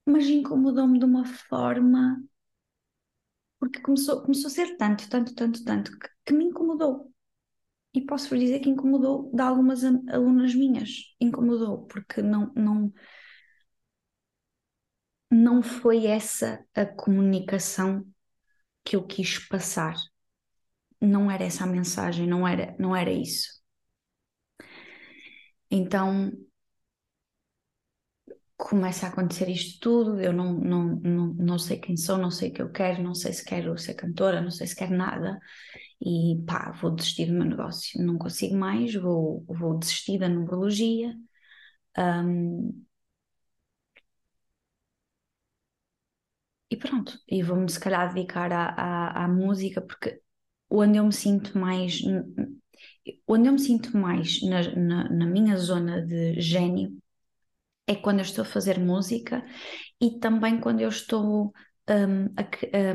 [0.06, 2.24] mas incomodou-me de uma forma
[3.60, 7.12] porque começou, começou a ser tanto, tanto, tanto, tanto que, que me incomodou.
[7.94, 10.90] E posso-vos dizer que incomodou de algumas alunas minhas.
[11.22, 12.94] Incomodou, porque não, não,
[15.32, 18.06] não foi essa a comunicação
[18.86, 19.96] que eu quis passar.
[21.02, 23.63] Não era essa a mensagem, não era, não era isso.
[25.74, 26.32] Então
[28.58, 32.50] começa a acontecer isto tudo, eu não, não, não, não sei quem sou, não sei
[32.50, 35.40] o que eu quero, não sei se quero ser cantora, não sei se quero nada,
[36.02, 41.16] e pá, vou desistir do meu negócio, não consigo mais, vou, vou desistir da numerologia.
[41.98, 42.86] Um,
[46.70, 50.22] e pronto, e vou-me se calhar dedicar à, à, à música, porque
[50.70, 52.00] onde eu me sinto mais
[53.28, 56.98] onde eu me sinto mais na, na, na minha zona de gênio
[57.88, 59.44] é quando eu estou a fazer música
[60.00, 61.54] e também quando eu estou
[61.90, 62.44] um, a,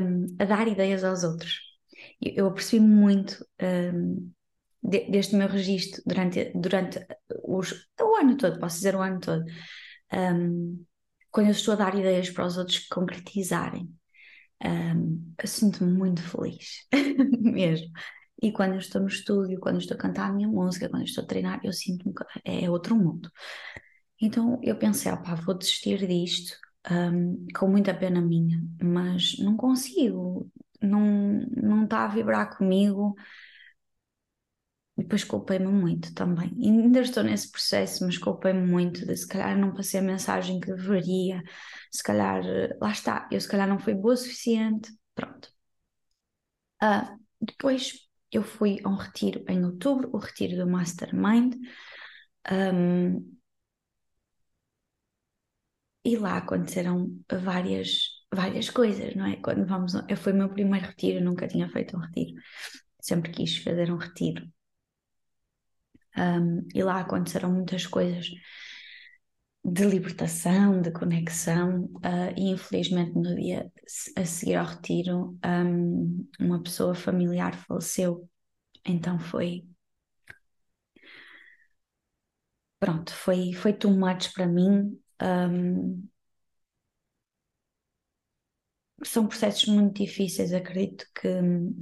[0.01, 1.59] um, a, dar ideias aos outros.
[2.21, 4.31] Eu, apercebi muito um,
[4.81, 7.05] de, deste meu registro durante, durante
[7.43, 9.43] os, o ano todo, posso dizer o ano todo,
[10.13, 10.83] hum,
[11.31, 13.89] quando eu estou a dar ideias para os outros concretizarem.
[14.63, 16.85] Hum, eu sinto-me muito feliz,
[17.39, 17.89] mesmo.
[18.41, 21.01] E quando eu estou no estúdio, quando eu estou a cantar a minha música, quando
[21.03, 22.13] eu estou a treinar, eu sinto-me
[22.45, 23.29] é outro mundo.
[24.21, 26.57] Então eu pensei, opá, vou desistir disto,
[26.91, 30.49] um, com muita pena minha, mas não consigo,
[30.81, 31.01] não,
[31.55, 33.15] não está a vibrar comigo.
[34.97, 36.53] E depois culpei-me muito também.
[36.57, 40.59] E ainda estou nesse processo, mas culpei-me muito de se calhar não passei a mensagem
[40.59, 41.41] que deveria,
[41.91, 42.43] se calhar,
[42.81, 45.49] lá está, eu se calhar não fui boa o suficiente, pronto.
[46.81, 51.55] Uh, depois eu fui a um retiro em outubro, o retiro do Mastermind.
[52.51, 53.37] Um,
[56.03, 59.35] e lá aconteceram várias, várias coisas, não é?
[59.37, 62.41] Quando vamos, foi o meu primeiro retiro, nunca tinha feito um retiro,
[63.01, 64.47] sempre quis fazer um retiro.
[66.17, 68.27] Um, e lá aconteceram muitas coisas
[69.63, 73.71] de libertação, de conexão, uh, e infelizmente no dia
[74.15, 78.29] a seguir ao retiro, um, uma pessoa familiar faleceu.
[78.85, 79.65] Então foi.
[82.79, 84.99] Pronto, foi, foi too much para mim.
[85.21, 86.09] Um,
[89.03, 91.27] são processos muito difíceis, acredito que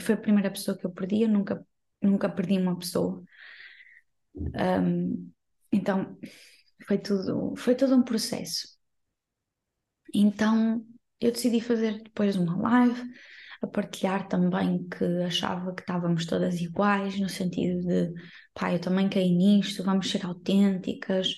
[0.04, 1.66] foi a primeira pessoa que eu perdi, eu nunca,
[2.02, 3.24] nunca perdi uma pessoa.
[4.36, 5.32] Um,
[5.72, 6.18] então
[6.86, 8.68] foi tudo, foi todo um processo.
[10.14, 10.86] Então
[11.20, 13.02] eu decidi fazer depois uma live
[13.62, 18.14] a partilhar também que achava que estávamos todas iguais, no sentido de
[18.54, 21.34] pá, eu também caí nisto, vamos ser autênticas,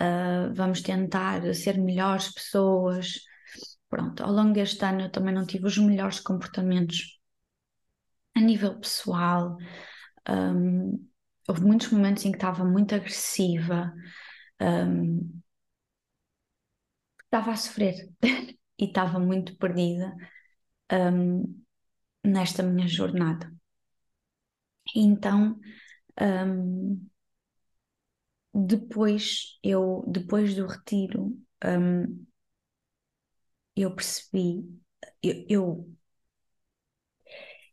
[0.00, 3.20] uh, vamos tentar ser melhores pessoas.
[3.88, 7.20] Pronto, ao longo deste ano eu também não tive os melhores comportamentos
[8.34, 9.56] a nível pessoal.
[10.28, 11.08] Um,
[11.48, 13.92] houve muitos momentos em que estava muito agressiva,
[14.60, 15.42] um,
[17.24, 17.94] estava a sofrer
[18.78, 20.14] e estava muito perdida
[20.92, 21.62] um,
[22.24, 23.52] nesta minha jornada.
[24.94, 25.58] Então,
[26.20, 27.08] um,
[28.54, 32.26] depois eu depois do retiro um,
[33.76, 34.64] eu percebi
[35.22, 35.96] eu, eu,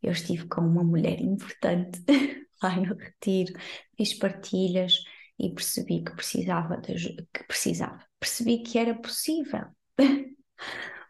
[0.02, 2.02] eu estive com uma mulher importante
[2.62, 3.54] lá no retiro
[3.98, 5.04] fiz partilhas
[5.42, 6.94] e percebi que precisava de,
[7.34, 8.06] que precisava.
[8.20, 9.66] Percebi que era possível.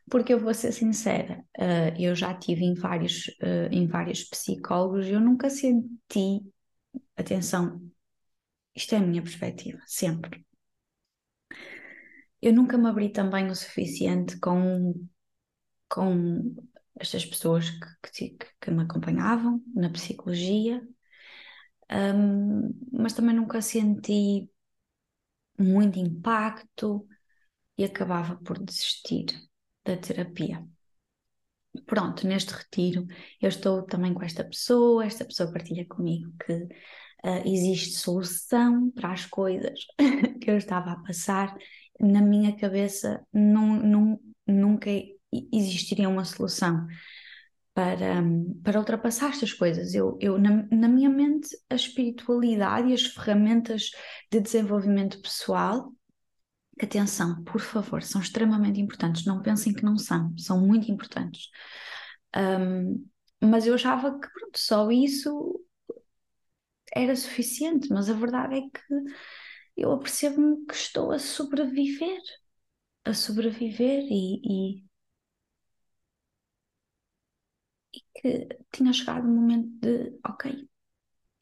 [0.10, 5.08] Porque eu vou ser sincera uh, eu já tive em vários uh, em vários psicólogos
[5.08, 6.42] eu nunca senti
[7.16, 7.80] atenção
[8.76, 10.46] isto é a minha perspectiva, sempre.
[12.42, 15.08] Eu nunca me abri também o suficiente com,
[15.90, 16.56] com
[17.00, 20.82] estas pessoas que, que, que me acompanhavam na psicologia,
[21.92, 24.50] um, mas também nunca senti
[25.58, 27.08] muito impacto
[27.78, 29.26] e acabava por desistir
[29.86, 30.66] da terapia.
[31.86, 33.06] Pronto, neste retiro
[33.42, 39.12] eu estou também com esta pessoa, esta pessoa partilha comigo que uh, existe solução para
[39.12, 39.80] as coisas
[40.42, 41.56] que eu estava a passar.
[42.00, 44.90] Na minha cabeça não, nunca
[45.52, 46.88] existiria uma solução
[47.74, 48.24] para,
[48.64, 49.94] para ultrapassar estas coisas.
[49.94, 53.92] Eu, eu na, na minha mente, a espiritualidade e as ferramentas
[54.32, 55.92] de desenvolvimento pessoal
[56.82, 59.26] atenção, por favor, são extremamente importantes.
[59.26, 61.50] Não pensem que não são, são muito importantes.
[62.36, 63.08] Um,
[63.42, 65.60] mas eu achava que pronto, só isso
[66.96, 68.94] era suficiente, mas a verdade é que
[69.78, 72.20] eu apercebo-me que estou a sobreviver,
[73.06, 74.42] a sobreviver e,
[74.80, 74.86] e,
[77.94, 80.70] e, que tinha chegado o momento de, ok,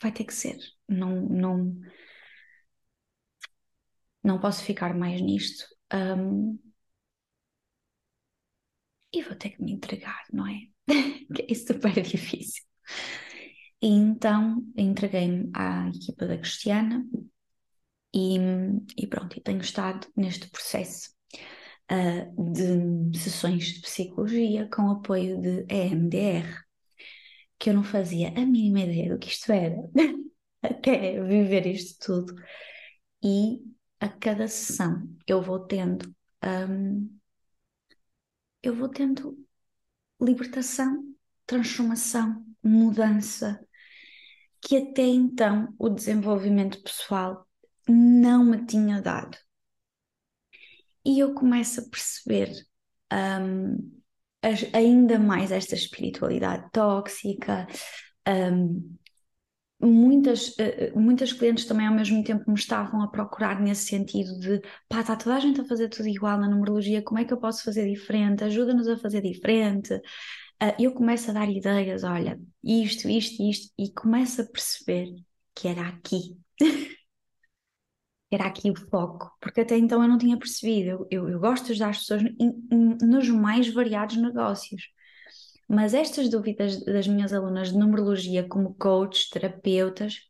[0.01, 1.81] vai ter que ser, não, não,
[4.23, 5.65] não posso ficar mais nisto.
[5.93, 6.57] Um,
[9.11, 10.67] e vou ter que me entregar, não é?
[11.49, 12.63] é super difícil.
[13.81, 17.05] E então entreguei-me à equipa da Cristiana
[18.13, 18.37] e,
[18.97, 21.11] e pronto, e tenho estado neste processo
[21.91, 26.68] uh, de sessões de psicologia com apoio de EMDR,
[27.59, 29.77] que eu não fazia a mínima ideia do que isto era,
[30.63, 32.35] até viver isto tudo.
[33.23, 33.61] E
[33.99, 37.19] a cada sessão eu vou tendo, um,
[38.63, 39.37] eu vou tendo
[40.21, 43.59] libertação, transformação, mudança,
[44.61, 47.47] que até então o desenvolvimento pessoal
[47.87, 49.37] não me tinha dado.
[51.05, 52.51] E eu começo a perceber
[53.11, 53.98] um,
[54.73, 57.67] ainda mais esta espiritualidade tóxica.
[58.27, 58.97] Um,
[59.81, 64.61] muitas, uh, muitas clientes também ao mesmo tempo me estavam a procurar nesse sentido de
[64.87, 67.39] pá, está toda a gente a fazer tudo igual na numerologia, como é que eu
[67.39, 68.43] posso fazer diferente?
[68.43, 69.93] Ajuda-nos a fazer diferente
[70.61, 75.13] uh, eu começo a dar ideias, olha, isto, isto, isto, e começo a perceber
[75.55, 76.37] que era aqui.
[78.31, 80.89] era aqui o foco, porque até então eu não tinha percebido.
[80.89, 84.83] Eu, eu, eu gosto de ajudar as pessoas in, in, nos mais variados negócios.
[85.67, 90.21] Mas estas dúvidas das minhas alunas de numerologia, como coaches, terapeutas,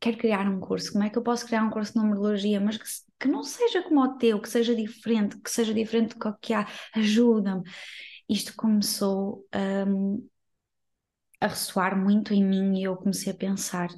[0.00, 0.92] quero criar um curso.
[0.92, 2.84] Como é que eu posso criar um curso de numerologia, mas que,
[3.20, 6.66] que não seja como o teu, que seja diferente, que seja diferente do que há?
[6.94, 7.62] Ajuda-me
[8.28, 9.46] isto começou
[9.88, 10.28] um,
[11.40, 13.88] a ressoar muito em mim e eu comecei a pensar: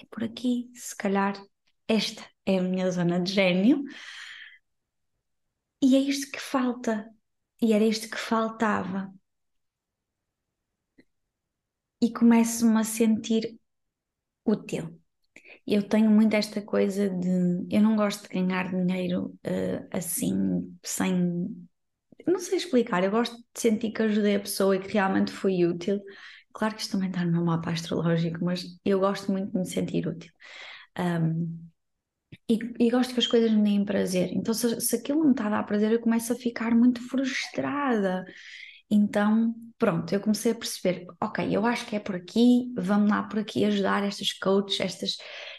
[0.00, 1.34] é por aqui, se calhar
[1.88, 3.84] esta é a minha zona de gênio.
[5.82, 7.08] E é isto que falta,
[7.62, 9.10] e era isto que faltava.
[12.00, 13.58] E começo-me a sentir
[14.44, 15.00] útil.
[15.66, 17.66] eu tenho muito esta coisa de.
[17.70, 21.68] Eu não gosto de ganhar dinheiro uh, assim, sem.
[22.26, 25.64] Não sei explicar, eu gosto de sentir que ajudei a pessoa e que realmente foi
[25.64, 26.00] útil.
[26.56, 29.66] Claro que isto também está no meu mapa astrológico, mas eu gosto muito de me
[29.66, 30.32] sentir útil.
[30.98, 31.68] Um,
[32.48, 34.30] e, e, gosto que as coisas me deem prazer.
[34.32, 38.24] Então, se, se aquilo não está a dar prazer, eu começo a ficar muito frustrada.
[38.90, 43.24] Então, pronto, eu comecei a perceber, ok, eu acho que é por aqui, vamos lá
[43.24, 45.16] por aqui ajudar estas coaches, estas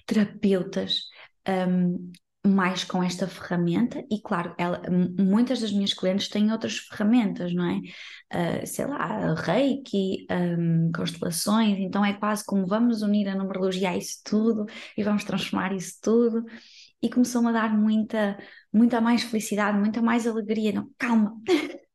[0.08, 1.04] terapeutas,
[1.48, 2.12] um,
[2.48, 4.82] mais com esta ferramenta e claro, ela,
[5.20, 8.62] muitas das minhas clientes têm outras ferramentas, não é?
[8.64, 13.98] Uh, sei lá, reiki, um, constelações, então é quase como vamos unir a numerologia a
[13.98, 14.66] isso tudo
[14.98, 16.46] e vamos transformar isso tudo.
[17.02, 18.38] E começou-me a dar muita,
[18.74, 21.36] muita mais felicidade, muita mais alegria, não, calma,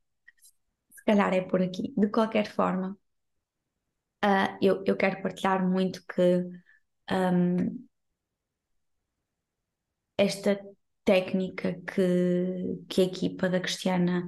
[0.90, 2.96] se calhar é por aqui, de qualquer forma,
[4.24, 6.44] uh, eu, eu quero partilhar muito que
[7.10, 7.86] um,
[10.22, 10.58] esta
[11.04, 14.24] técnica que, que a equipa da Cristiana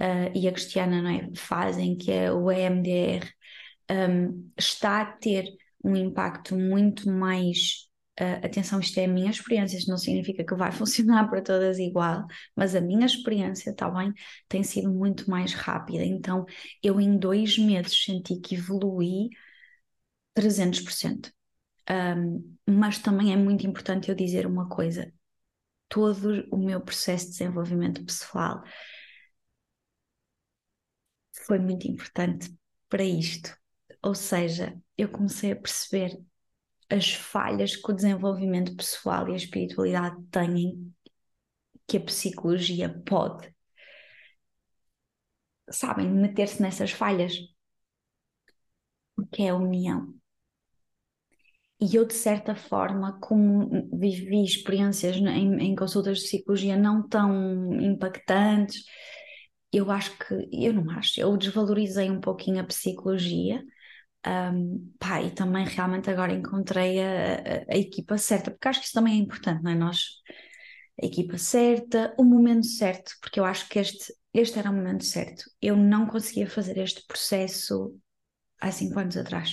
[0.00, 3.26] uh, e a Cristiana não é, fazem, que é o EMDR,
[3.90, 5.46] um, está a ter
[5.84, 7.86] um impacto muito mais.
[8.18, 11.78] Uh, atenção, isto é a minha experiência, isto não significa que vai funcionar para todas
[11.78, 12.24] igual,
[12.56, 14.12] mas a minha experiência, está bem,
[14.48, 16.04] tem sido muito mais rápida.
[16.04, 16.46] Então,
[16.82, 19.28] eu em dois meses senti que evolui
[20.34, 21.30] 300%.
[21.88, 25.12] Um, mas também é muito importante eu dizer uma coisa:
[25.88, 28.62] todo o meu processo de desenvolvimento pessoal
[31.46, 32.54] foi muito importante
[32.88, 33.56] para isto.
[34.02, 36.18] Ou seja, eu comecei a perceber
[36.90, 40.94] as falhas que o desenvolvimento pessoal e a espiritualidade têm
[41.86, 43.52] que a psicologia pode,
[45.70, 47.34] sabem, meter-se nessas falhas,
[49.14, 50.14] porque é a união.
[51.80, 57.74] E eu, de certa forma, como vivi experiências em, em consultas de psicologia não tão
[57.80, 58.82] impactantes,
[59.72, 63.62] eu acho que, eu não acho, eu desvalorizei um pouquinho a psicologia.
[64.26, 68.86] Um, pá, e também realmente agora encontrei a, a, a, equipa certa, porque acho que
[68.86, 69.74] isso também é importante, não é?
[69.74, 70.00] Nós,
[71.02, 75.04] a equipa certa, o momento certo, porque eu acho que este, este era o momento
[75.04, 75.44] certo.
[75.62, 77.94] Eu não conseguia fazer este processo
[78.60, 79.52] há cinco anos atrás.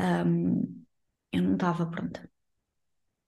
[0.00, 0.86] Um,
[1.32, 2.28] eu não estava pronta.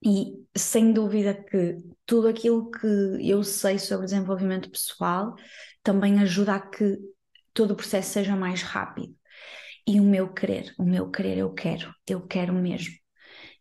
[0.02, 2.86] E sem dúvida que tudo aquilo que
[3.20, 5.34] eu sei sobre desenvolvimento pessoal
[5.82, 6.98] também ajuda a que
[7.52, 9.14] todo o processo seja mais rápido.
[9.86, 12.94] E o meu querer, o meu querer eu quero, eu quero mesmo.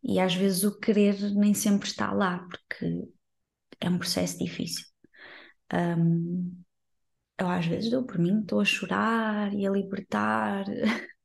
[0.03, 3.09] E às vezes o querer nem sempre está lá, porque
[3.81, 4.85] é um processo difícil.
[5.73, 6.63] Um,
[7.39, 10.65] eu às vezes dou por mim, estou a chorar e a libertar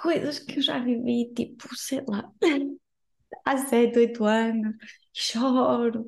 [0.00, 2.30] coisas que eu já vivi, tipo, sei lá,
[3.44, 4.76] há sete, oito anos,
[5.12, 6.06] choro.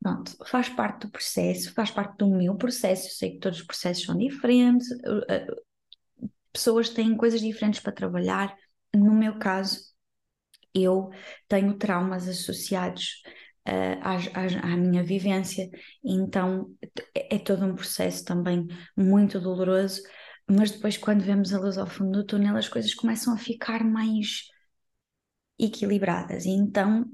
[0.00, 3.06] Pronto, faz parte do processo, faz parte do meu processo.
[3.06, 5.56] Eu sei que todos os processos são diferentes, uh,
[6.52, 8.54] pessoas têm coisas diferentes para trabalhar.
[8.94, 9.80] No meu caso,
[10.74, 11.10] eu
[11.48, 13.22] tenho traumas associados
[13.66, 15.68] uh, à, à, minha vivência,
[16.04, 16.70] então
[17.14, 20.02] é, é todo um processo também muito doloroso
[20.48, 23.84] mas depois, quando vemos a luz ao fundo do túnel, as coisas começam a ficar
[23.84, 24.48] mais
[25.58, 26.44] equilibradas.
[26.46, 27.04] E então,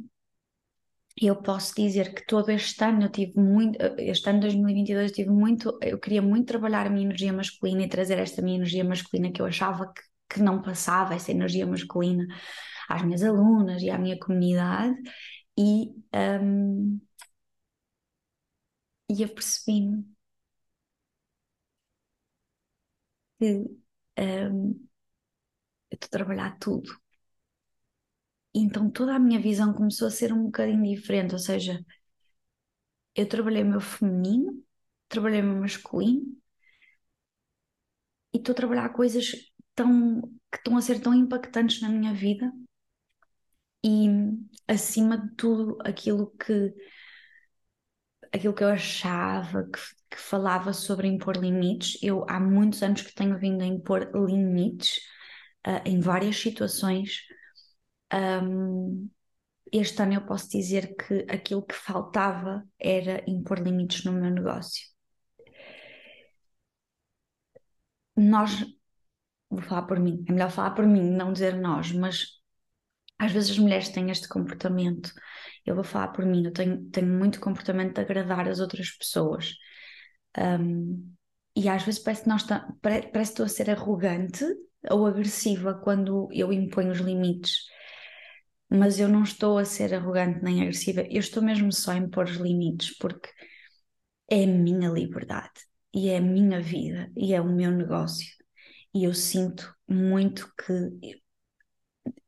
[1.20, 5.30] eu posso dizer que todo este ano eu tive muito, este ano 2022 eu tive
[5.30, 9.30] muito, eu queria muito trabalhar a minha energia masculina e trazer esta minha energia masculina
[9.30, 12.26] que eu achava que, que não passava, essa energia masculina
[12.88, 14.96] às minhas alunas e à minha comunidade
[15.58, 15.90] e,
[16.42, 17.00] um,
[19.08, 19.28] e eu
[23.42, 23.66] que
[24.18, 24.88] um,
[25.90, 26.90] eu estou a trabalhar tudo.
[28.54, 31.84] Então toda a minha visão começou a ser um bocadinho diferente, ou seja,
[33.14, 34.62] eu trabalhei o meu feminino,
[35.08, 36.36] trabalhei o meu masculino
[38.34, 39.32] e estou a trabalhar coisas
[39.74, 40.20] tão,
[40.50, 42.52] que estão a ser tão impactantes na minha vida
[43.84, 44.08] e
[44.68, 46.74] acima de tudo aquilo que
[48.32, 49.78] aquilo que eu achava que,
[50.10, 51.98] que, falava sobre impor limites.
[52.02, 54.98] Eu há muitos anos que tenho vindo a impor limites
[55.66, 57.22] uh, em várias situações.
[58.12, 59.10] Um,
[59.72, 64.86] este ano eu posso dizer que aquilo que faltava era impor limites no meu negócio.
[68.16, 68.64] Nós,
[69.50, 72.42] vou falar por mim, é melhor falar por mim, não dizer nós, mas
[73.18, 75.12] às vezes as mulheres têm este comportamento.
[75.64, 79.54] Eu vou falar por mim, eu tenho, tenho muito comportamento de agradar as outras pessoas.
[80.38, 81.14] Um,
[81.56, 82.44] e às vezes parece que, nós
[82.80, 84.44] parece que estou a ser arrogante
[84.90, 87.66] ou agressiva quando eu imponho os limites.
[88.68, 92.24] mas eu não estou a ser arrogante nem agressiva, eu estou mesmo só a impor
[92.24, 93.28] os limites, porque
[94.30, 95.60] é a minha liberdade
[95.94, 98.26] e é a minha vida e é o meu negócio.
[98.94, 101.12] E eu sinto muito que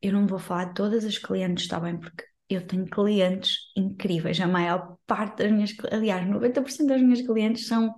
[0.01, 1.99] eu não vou falar de todas as clientes, está bem?
[1.99, 7.67] Porque eu tenho clientes incríveis, a maior parte das minhas, aliás, 90% das minhas clientes
[7.67, 7.95] são.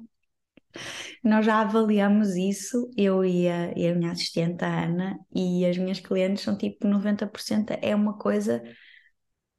[1.23, 5.77] Nós já avaliamos isso, eu e a, e a minha assistente, a Ana, e as
[5.79, 8.63] minhas clientes são tipo 90% é uma coisa.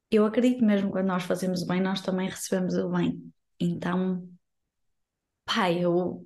[0.09, 3.21] Eu acredito mesmo quando nós fazemos o bem, nós também recebemos o bem.
[3.59, 4.27] Então,
[5.45, 6.25] pai, eu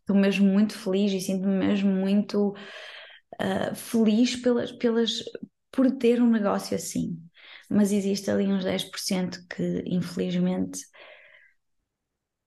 [0.00, 2.50] estou mesmo muito feliz e sinto-me mesmo muito
[3.40, 5.22] uh, feliz pelas, pelas,
[5.70, 7.23] por ter um negócio assim
[7.74, 10.80] mas existe ali uns 10% que, infelizmente,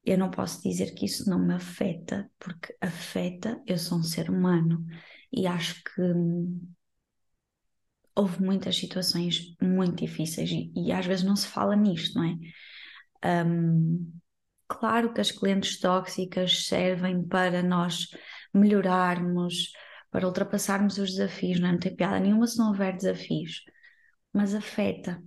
[0.06, 4.30] eu não posso dizer que isso não me afeta, porque afeta, eu sou um ser
[4.30, 4.86] humano
[5.32, 6.72] e acho que hum,
[8.16, 13.44] houve muitas situações muito difíceis e, e, às vezes não se fala nisto, não é?
[13.46, 14.14] Um,
[14.66, 18.08] claro que as clientes tóxicas servem para nós
[18.54, 19.74] melhorarmos,
[20.10, 21.72] para ultrapassarmos os desafios, não, é?
[21.74, 23.62] não tem piada nenhuma se não houver desafios
[24.38, 25.22] mas afeta,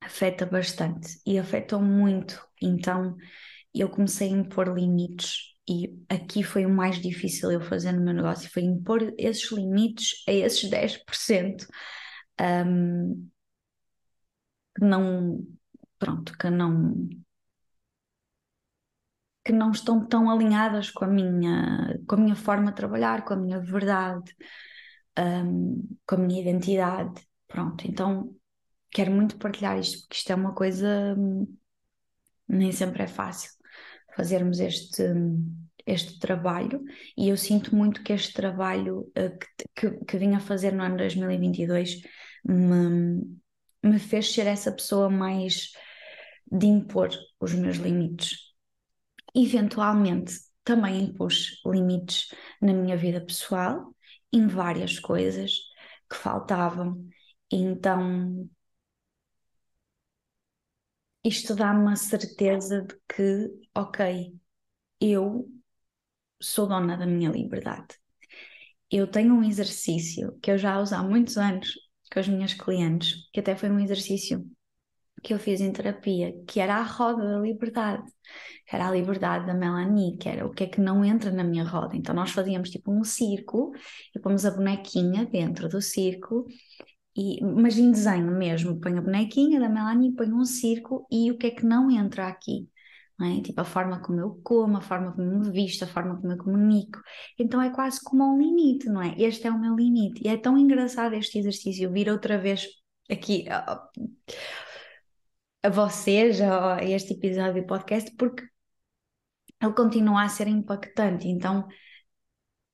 [0.00, 2.40] afeta bastante e afetou muito.
[2.62, 3.16] Então
[3.74, 8.14] eu comecei a impor limites e aqui foi o mais difícil eu fazer no meu
[8.14, 11.66] negócio, foi impor esses limites a esses 10%
[12.40, 13.28] um,
[14.74, 15.44] que não,
[15.98, 17.08] pronto, que não
[19.44, 23.34] que não estão tão alinhadas com a minha, com a minha forma de trabalhar, com
[23.34, 24.34] a minha verdade,
[25.18, 27.14] um, com a minha identidade.
[27.48, 28.34] Pronto, então
[28.90, 31.56] quero muito partilhar isto, porque isto é uma coisa hum,
[32.48, 33.50] nem sempre é fácil
[34.16, 35.02] fazermos este,
[35.86, 36.82] este trabalho
[37.16, 39.38] e eu sinto muito que este trabalho uh,
[39.74, 42.00] que, que, que vim a fazer no ano 2022
[42.44, 43.38] me,
[43.82, 45.72] me fez ser essa pessoa mais
[46.50, 48.54] de impor os meus limites.
[49.34, 50.32] Eventualmente
[50.64, 52.28] também impus limites
[52.60, 53.94] na minha vida pessoal,
[54.32, 55.52] em várias coisas
[56.08, 57.06] que faltavam
[57.50, 58.48] então,
[61.24, 64.32] isto dá-me a certeza de que, ok,
[65.00, 65.48] eu
[66.40, 67.96] sou dona da minha liberdade.
[68.90, 71.72] Eu tenho um exercício que eu já uso há muitos anos
[72.12, 74.44] com as minhas clientes, que até foi um exercício
[75.22, 78.04] que eu fiz em terapia, que era a roda da liberdade,
[78.66, 81.44] que era a liberdade da Melanie, que era o que é que não entra na
[81.44, 81.96] minha roda.
[81.96, 83.72] Então nós fazíamos tipo um círculo
[84.14, 86.46] e pomos a bonequinha dentro do círculo
[87.16, 91.38] e, mas em desenho mesmo, põe a bonequinha da Melanie, põe um círculo e o
[91.38, 92.68] que é que não entra aqui?
[93.20, 93.40] É?
[93.40, 96.38] Tipo a forma como eu como, a forma como me visto, a forma como eu
[96.38, 97.00] comunico.
[97.38, 99.14] Então é quase como um limite, não é?
[99.18, 100.22] Este é o meu limite.
[100.22, 102.66] E é tão engraçado este exercício vir outra vez
[103.10, 103.88] aqui a,
[105.62, 108.42] a vocês, a, a este episódio do podcast, porque
[109.62, 111.28] ele continua a ser impactante.
[111.28, 111.66] Então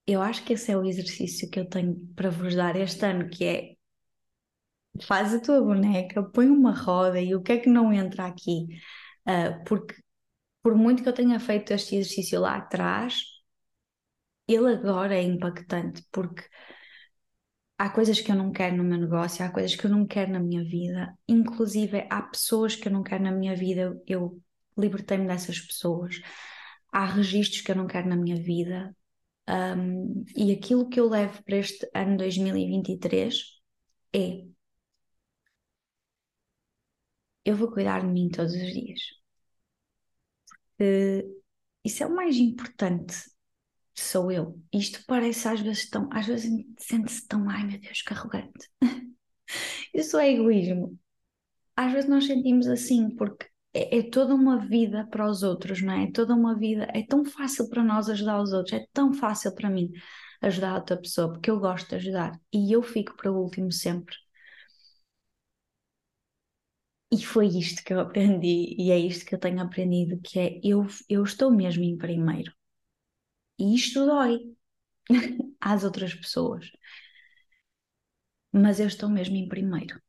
[0.06, 3.28] eu acho que esse é o exercício que eu tenho para vos dar este ano,
[3.28, 3.76] que é
[5.00, 8.66] faz a tua boneca, põe uma roda e o que é que não entra aqui?
[9.26, 9.94] Uh, porque
[10.62, 13.22] por muito que eu tenha feito este exercício lá atrás,
[14.46, 16.44] ele agora é impactante, porque
[17.78, 20.32] há coisas que eu não quero no meu negócio, há coisas que eu não quero
[20.32, 24.40] na minha vida, inclusive há pessoas que eu não quero na minha vida, eu
[24.76, 26.20] libertei-me dessas pessoas.
[26.92, 28.94] Há registros que eu não quero na minha vida,
[29.48, 33.34] um, e aquilo que eu levo para este ano 2023
[34.14, 34.44] é
[37.44, 39.00] eu vou cuidar de mim todos os dias.
[40.76, 41.26] Porque
[41.84, 43.14] isso é o mais importante,
[43.94, 44.60] sou eu.
[44.72, 48.68] Isto parece às vezes tão, às vezes sente-se tão, ai meu Deus, que arrogante.
[49.94, 50.98] isso é egoísmo.
[51.76, 55.94] Às vezes nós sentimos assim, porque é, é, toda uma vida para os outros, não
[55.94, 56.04] é?
[56.04, 59.54] É toda uma vida, é tão fácil para nós ajudar os outros, é tão fácil
[59.54, 59.90] para mim
[60.42, 64.14] ajudar outra pessoa, porque eu gosto de ajudar e eu fico para o último sempre.
[67.16, 70.60] E foi isto que eu aprendi, e é isto que eu tenho aprendido, que é
[70.64, 72.52] eu, eu estou mesmo em primeiro.
[73.58, 74.32] E isto dói
[75.60, 76.70] às outras pessoas.
[78.52, 80.00] Mas eu estou mesmo em primeiro.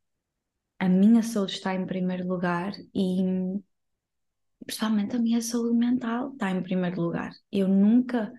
[0.79, 3.23] A minha saúde está em primeiro lugar e
[4.65, 7.31] principalmente a minha saúde mental está em primeiro lugar.
[7.51, 8.31] Eu nunca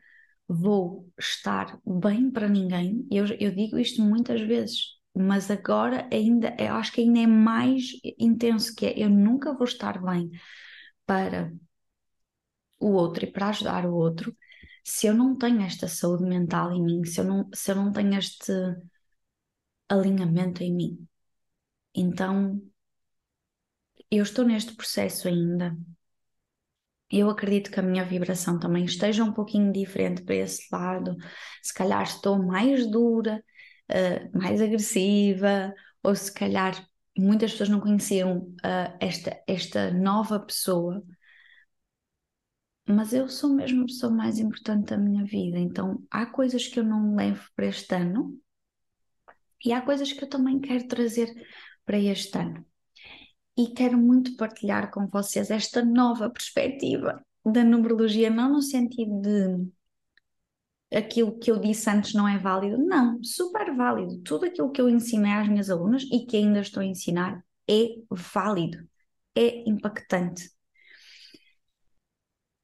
[0.49, 3.07] vou estar bem para ninguém.
[3.11, 7.91] Eu, eu digo isto muitas vezes mas agora ainda, eu acho que ainda é mais
[8.19, 10.31] intenso, que é eu nunca vou estar bem
[11.07, 11.53] para
[12.79, 14.37] o outro e para ajudar o outro
[14.85, 17.91] se eu não tenho esta saúde mental em mim, se eu não, se eu não
[17.93, 18.53] tenho este
[19.89, 21.09] alinhamento em mim.
[21.95, 22.61] Então,
[24.11, 25.77] eu estou neste processo ainda.
[27.11, 31.17] Eu acredito que a minha vibração também esteja um pouquinho diferente para esse lado.
[31.63, 33.43] Se calhar estou mais dura,
[33.91, 41.03] uh, mais agressiva, ou se calhar muitas pessoas não conheciam uh, esta, esta nova pessoa.
[42.87, 46.79] Mas eu sou mesmo a pessoa mais importante da minha vida, então há coisas que
[46.79, 48.39] eu não levo para este ano
[49.65, 51.33] e há coisas que eu também quero trazer
[51.87, 52.65] para este ano.
[53.57, 59.73] E quero muito partilhar com vocês esta nova perspectiva da numerologia, não no sentido de
[60.95, 62.79] aquilo que eu disse antes não é válido.
[62.79, 64.19] Não, super válido.
[64.23, 67.89] Tudo aquilo que eu ensinei às minhas alunas e que ainda estou a ensinar é
[68.11, 68.79] válido,
[69.35, 70.51] é impactante.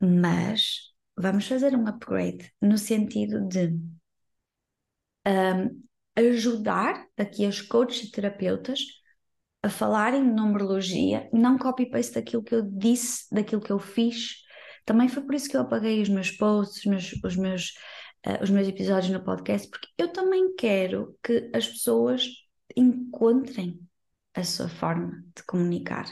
[0.01, 3.79] Mas vamos fazer um upgrade no sentido de
[5.27, 5.83] um,
[6.17, 8.81] ajudar aqui as coaches e terapeutas
[9.63, 14.37] a falarem de numerologia, não copy-paste daquilo que eu disse, daquilo que eu fiz.
[14.87, 17.75] Também foi por isso que eu apaguei os meus posts, os meus, os meus
[18.27, 22.27] uh, os meus episódios no podcast, porque eu também quero que as pessoas
[22.77, 23.81] encontrem
[24.35, 26.07] a sua forma de comunicar.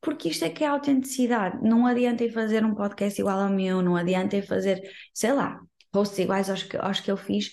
[0.00, 1.58] Porque isto é que é a autenticidade.
[1.62, 4.82] Não adianta fazer um podcast igual ao meu, não adianta fazer,
[5.14, 5.60] sei lá,
[5.92, 7.52] posts iguais aos que, aos que eu fiz,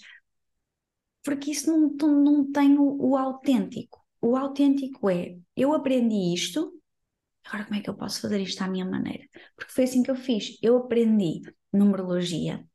[1.23, 4.03] porque isso não, não tem o, o autêntico.
[4.21, 6.73] O autêntico é, eu aprendi isto,
[7.45, 9.25] agora como é que eu posso fazer isto à minha maneira?
[9.55, 10.57] Porque foi assim que eu fiz.
[10.61, 11.41] Eu aprendi
[11.71, 12.65] numerologia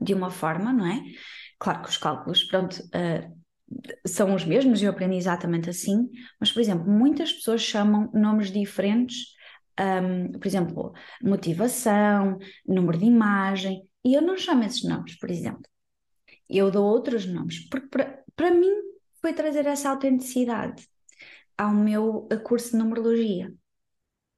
[0.00, 1.02] de uma forma, não é?
[1.58, 3.40] Claro que os cálculos, pronto, uh,
[4.06, 9.34] são os mesmos, eu aprendi exatamente assim, mas, por exemplo, muitas pessoas chamam nomes diferentes,
[9.78, 10.92] um, por exemplo,
[11.22, 15.62] motivação, número de imagem, e eu não chamo esses nomes, por exemplo.
[16.48, 17.88] Eu dou outros nomes, porque
[18.34, 18.72] para mim
[19.20, 20.88] foi trazer essa autenticidade
[21.56, 23.52] ao meu curso de numerologia.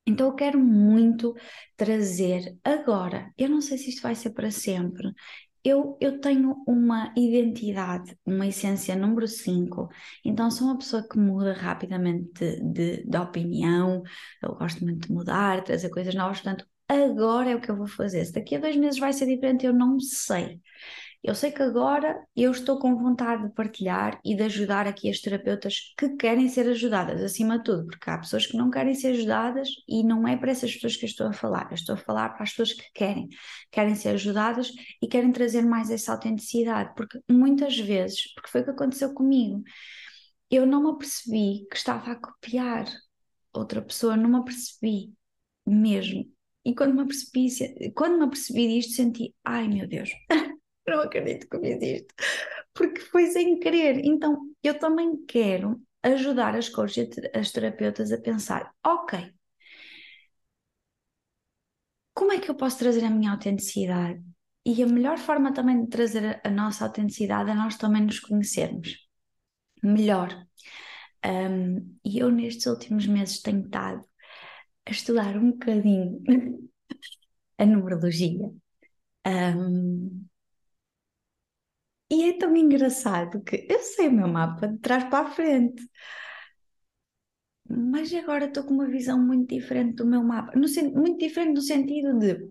[0.04, 1.34] Então eu quero muito
[1.76, 5.12] trazer agora, eu não sei se isto vai ser para sempre,
[5.64, 9.88] eu, eu tenho uma identidade, uma essência número 5,
[10.24, 12.60] então sou uma pessoa que muda rapidamente de,
[13.00, 14.02] de, de opinião,
[14.42, 17.86] eu gosto muito de mudar, trazer coisas novas, portanto, agora é o que eu vou
[17.86, 18.24] fazer.
[18.24, 20.60] Se daqui a dois meses vai ser diferente, eu não sei.
[21.22, 25.20] Eu sei que agora eu estou com vontade de partilhar e de ajudar aqui as
[25.20, 29.12] terapeutas que querem ser ajudadas, acima de tudo, porque há pessoas que não querem ser
[29.12, 31.98] ajudadas e não é para essas pessoas que eu estou a falar, eu estou a
[31.98, 33.28] falar para as pessoas que querem,
[33.70, 38.64] querem ser ajudadas e querem trazer mais essa autenticidade, porque muitas vezes, porque foi o
[38.64, 39.62] que aconteceu comigo,
[40.50, 42.86] eu não me apercebi que estava a copiar
[43.52, 45.12] outra pessoa, não me apercebi
[45.66, 46.24] mesmo.
[46.64, 50.10] E quando me apercebi, quando me apercebi disto, senti, ai meu Deus,
[50.86, 52.14] não acredito que fiz isto,
[52.74, 54.04] porque foi sem querer.
[54.04, 59.32] Então, eu também quero ajudar as coaches as terapeutas a pensar: ok,
[62.14, 64.22] como é que eu posso trazer a minha autenticidade?
[64.64, 68.96] E a melhor forma também de trazer a nossa autenticidade é nós também nos conhecermos
[69.82, 70.30] melhor.
[71.26, 74.04] Um, e eu, nestes últimos meses, tenho estado
[74.86, 76.22] a estudar um bocadinho
[77.58, 78.50] a numerologia.
[79.26, 80.26] Um,
[82.12, 85.82] e é tão engraçado que eu sei o meu mapa de trás para a frente,
[87.68, 91.62] mas agora estou com uma visão muito diferente do meu mapa, no, muito diferente no
[91.62, 92.48] sentido de,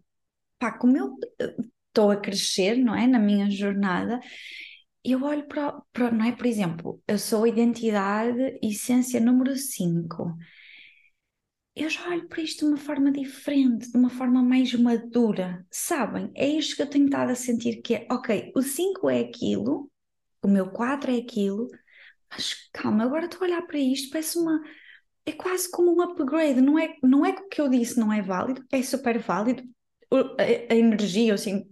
[0.60, 1.56] pá, como eu eh,
[1.88, 4.20] estou a crescer, não é, na minha jornada,
[5.04, 10.36] eu olho para, não é, por exemplo, eu sou identidade essência número 5
[11.76, 16.32] eu já olho para isto de uma forma diferente, de uma forma mais madura, sabem?
[16.36, 19.90] É isto que eu tenho estado a sentir que é, ok, o 5 é aquilo,
[20.44, 21.70] o meu 4 é aquilo,
[22.30, 24.62] mas calma, agora estou a olhar para isto, parece uma.
[25.26, 28.12] É quase como um upgrade, não é, não é que o que eu disse não
[28.12, 29.64] é válido, é super válido.
[30.12, 31.70] A, a energia, assim,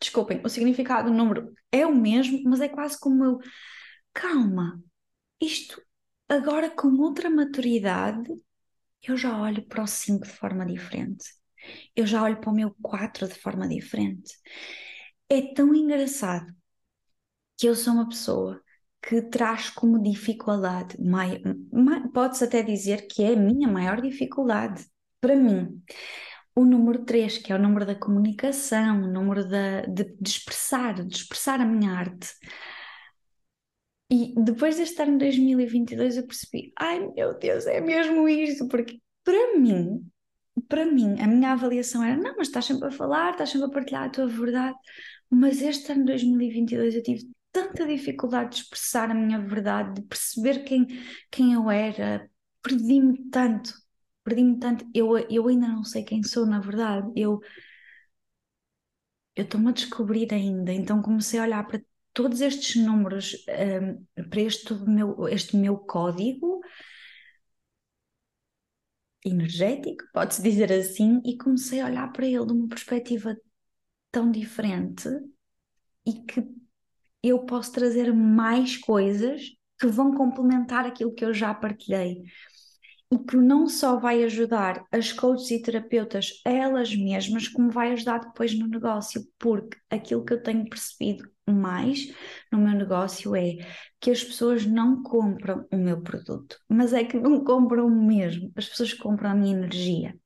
[0.00, 3.38] desculpem, o significado do número é o mesmo, mas é quase como eu.
[4.12, 4.82] Calma,
[5.40, 5.82] isto
[6.28, 8.30] agora com outra maturidade
[9.10, 11.24] eu já olho para o 5 de forma diferente.
[11.96, 14.34] Eu já olho para o meu 4 de forma diferente.
[15.28, 16.52] É tão engraçado
[17.56, 18.60] que eu sou uma pessoa
[19.02, 20.96] que traz como dificuldade,
[22.12, 24.84] pode-se até dizer que é a minha maior dificuldade
[25.20, 25.82] para mim.
[26.54, 30.94] O número 3, que é o número da comunicação, o número da, de, de expressar,
[31.04, 32.28] de expressar a minha arte.
[34.14, 39.58] E depois deste ano 2022 eu percebi, ai meu Deus, é mesmo isto, porque para
[39.58, 40.08] mim,
[40.68, 43.70] para mim, a minha avaliação era, não, mas estás sempre a falar, estás sempre a
[43.70, 44.76] partilhar a tua verdade,
[45.28, 50.62] mas este ano 2022 eu tive tanta dificuldade de expressar a minha verdade, de perceber
[50.64, 50.86] quem,
[51.30, 52.30] quem eu era,
[52.62, 53.74] perdi-me tanto,
[54.22, 57.40] perdi-me tanto, eu, eu ainda não sei quem sou na verdade, eu
[59.36, 61.82] eu estou-me a descobrir ainda, então comecei a olhar para
[62.14, 63.36] todos estes números,
[64.16, 66.60] um, para este meu, este meu código
[69.24, 73.36] energético, pode-se dizer assim, e comecei a olhar para ele de uma perspectiva
[74.12, 75.08] tão diferente
[76.06, 76.46] e que
[77.22, 79.42] eu posso trazer mais coisas
[79.80, 82.22] que vão complementar aquilo que eu já partilhei
[83.10, 87.92] e que não só vai ajudar as coaches e terapeutas a elas mesmas, como vai
[87.92, 92.12] ajudar depois no negócio, porque aquilo que eu tenho percebido mais
[92.50, 93.56] no meu negócio é
[94.00, 98.68] que as pessoas não compram o meu produto, mas é que não compram mesmo, as
[98.68, 100.16] pessoas compram a minha energia.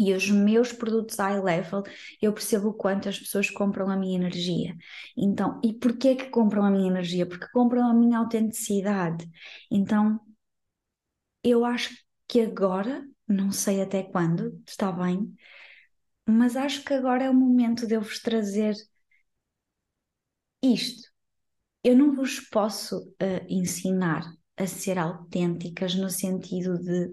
[0.00, 1.82] E os meus produtos high level,
[2.22, 4.76] eu percebo o quanto as pessoas compram a minha energia.
[5.16, 7.26] Então, e porquê que compram a minha energia?
[7.26, 9.28] Porque compram a minha autenticidade.
[9.70, 10.20] Então,
[11.42, 11.96] eu acho
[12.28, 15.34] que agora, não sei até quando, está bem,
[16.26, 18.74] mas acho que agora é o momento de eu vos trazer
[20.62, 21.08] isto.
[21.82, 24.22] Eu não vos posso uh, ensinar
[24.56, 27.10] a ser autênticas no sentido de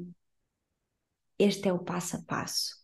[1.37, 2.75] este é o passo a passo.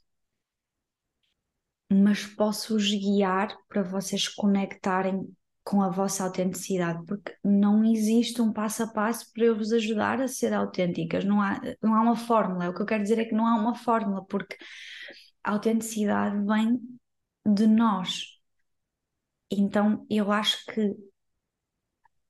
[1.92, 5.28] Mas posso-os guiar para vocês conectarem
[5.64, 10.20] com a vossa autenticidade, porque não existe um passo a passo para eu vos ajudar
[10.22, 12.70] a ser autênticas, não há, não há uma fórmula.
[12.70, 14.58] O que eu quero dizer é que não há uma fórmula, porque
[15.44, 16.80] a autenticidade vem
[17.46, 18.41] de nós.
[19.52, 20.96] Então eu acho que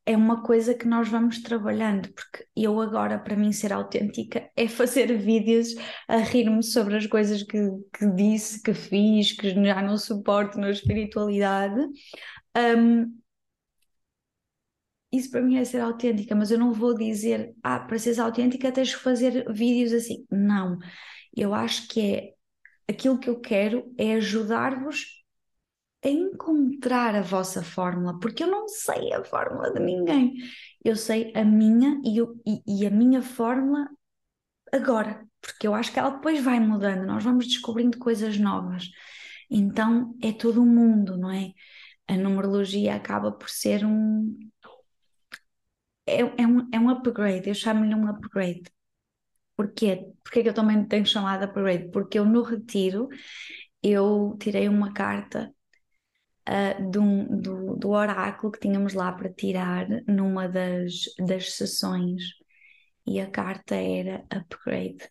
[0.05, 4.67] é uma coisa que nós vamos trabalhando, porque eu agora, para mim, ser autêntica é
[4.67, 5.75] fazer vídeos
[6.07, 7.57] a rir-me sobre as coisas que,
[7.93, 11.79] que disse, que fiz, que já não suporto na espiritualidade.
[12.57, 13.21] Um,
[15.11, 18.71] isso para mim é ser autêntica, mas eu não vou dizer, ah, para seres autêntica
[18.71, 20.25] tens que fazer vídeos assim.
[20.31, 20.77] Não,
[21.35, 22.33] eu acho que é
[22.89, 25.20] aquilo que eu quero é ajudar-vos
[26.03, 30.33] a encontrar a vossa fórmula, porque eu não sei a fórmula de ninguém.
[30.83, 33.87] Eu sei a minha e, eu, e, e a minha fórmula
[34.73, 38.89] agora, porque eu acho que ela depois vai mudando, nós vamos descobrindo coisas novas.
[39.49, 41.53] Então é todo um mundo, não é?
[42.07, 44.37] A numerologia acaba por ser um.
[46.05, 48.63] É, é um, é um upgrade, eu chamo-lhe um upgrade.
[49.55, 50.11] Porquê?
[50.23, 51.89] Porquê que eu também tenho chamado upgrade?
[51.91, 53.09] Porque eu no retiro
[53.83, 55.53] eu tirei uma carta
[56.51, 62.21] uh, do, do, do, oráculo que tínhamos lá para tirar numa das, das sessões
[63.05, 65.09] e a carta era upgrade.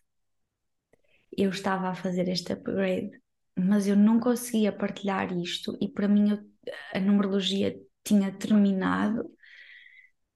[1.35, 3.11] Eu estava a fazer este upgrade,
[3.57, 6.39] mas eu não conseguia partilhar isto e para mim eu,
[6.93, 9.29] a numerologia tinha terminado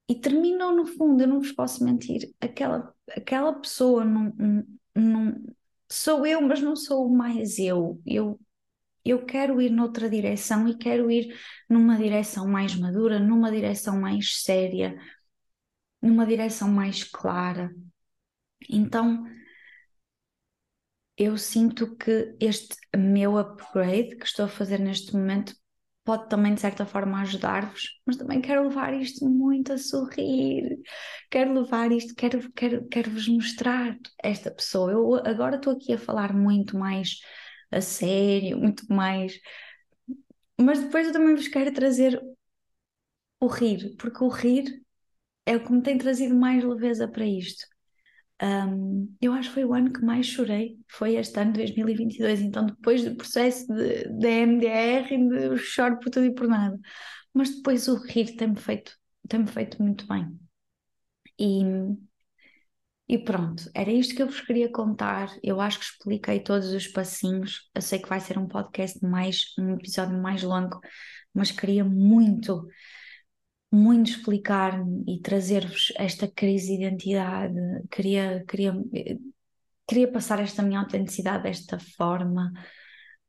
[0.08, 4.32] e terminou no fundo, eu não vos posso mentir, aquela, aquela pessoa não,
[4.94, 5.34] não
[5.90, 8.00] sou eu, mas não sou mais eu.
[8.06, 8.38] Eu
[9.10, 11.34] eu quero ir noutra direção e quero ir
[11.68, 14.98] numa direção mais madura, numa direção mais séria,
[16.02, 17.70] numa direção mais clara.
[18.68, 19.24] Então,
[21.16, 25.54] eu sinto que este meu upgrade que estou a fazer neste momento
[26.04, 30.78] pode também, de certa forma, ajudar-vos, mas também quero levar isto muito a sorrir,
[31.30, 34.92] quero levar isto, quero, quero, quero vos mostrar esta pessoa.
[34.92, 37.18] Eu agora estou aqui a falar muito mais
[37.70, 39.38] a sério, muito mais.
[40.60, 42.20] Mas depois eu também vos quero trazer
[43.40, 44.82] o rir, porque o rir
[45.46, 47.66] é o que me tem trazido mais leveza para isto.
[48.42, 52.40] Um, eu acho que foi o ano que mais chorei, foi este ano 2022.
[52.42, 56.78] Então, depois do processo de, de MDR, eu choro por tudo e por nada.
[57.34, 58.92] Mas depois o rir tem-me feito,
[59.28, 60.38] tem feito muito bem.
[61.38, 61.62] E,
[63.08, 65.30] e pronto, era isto que eu vos queria contar.
[65.42, 67.70] Eu acho que expliquei todos os passinhos.
[67.72, 70.80] Eu sei que vai ser um podcast mais, um episódio mais longo,
[71.32, 72.66] mas queria muito,
[73.70, 77.54] muito explicar-me e trazer-vos esta crise de identidade.
[77.92, 78.74] Queria, queria,
[79.86, 82.52] queria passar esta minha autenticidade desta forma.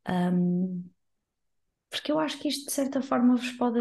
[0.09, 0.89] Um,
[1.89, 3.79] porque eu acho que isto de certa forma vos pode,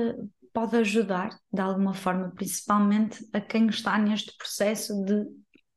[0.52, 5.24] pode ajudar de alguma forma, principalmente a quem está neste processo de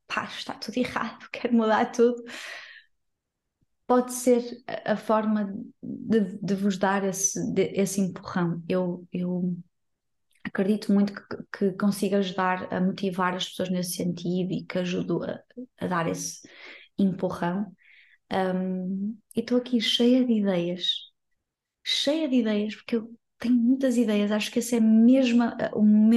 [0.09, 2.21] pá, está tudo errado, quero mudar tudo.
[3.87, 4.43] Pode ser
[4.85, 5.51] a, forma
[5.81, 8.61] de, de, vos dar esse, de, esse empurrão.
[8.67, 9.57] Eu, eu
[10.43, 11.21] acredito muito que,
[11.57, 15.41] que consiga ajudar a motivar as pessoas nesse sentido e que ajudo a,
[15.79, 16.47] a dar esse
[16.99, 17.71] empurrão.
[18.31, 20.85] Um, e estou aqui cheia de ideias,
[21.83, 25.55] cheia de ideias, porque eu tenho muitas ideias, acho que essa é mesmo a,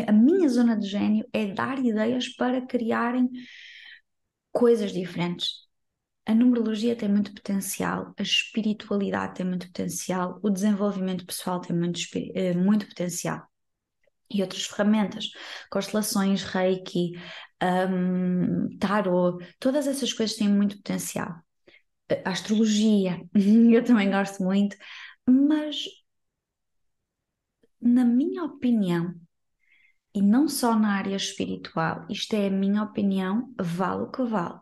[0.06, 3.30] a minha zona de gênio, é dar ideias para criarem
[4.52, 5.50] coisas diferentes.
[6.26, 12.00] A numerologia tem muito potencial, a espiritualidade tem muito potencial, o desenvolvimento pessoal tem muito,
[12.34, 13.42] eh, muito potencial.
[14.30, 15.30] E outras ferramentas,
[15.70, 17.12] constelações, reiki,
[17.62, 21.34] um, tarot, todas essas coisas têm muito potencial.
[22.24, 24.76] A astrologia, eu também gosto muito,
[25.26, 25.86] mas
[27.80, 29.14] na minha opinião,
[30.14, 34.60] e não só na área espiritual, isto é a minha opinião, vale o que vale.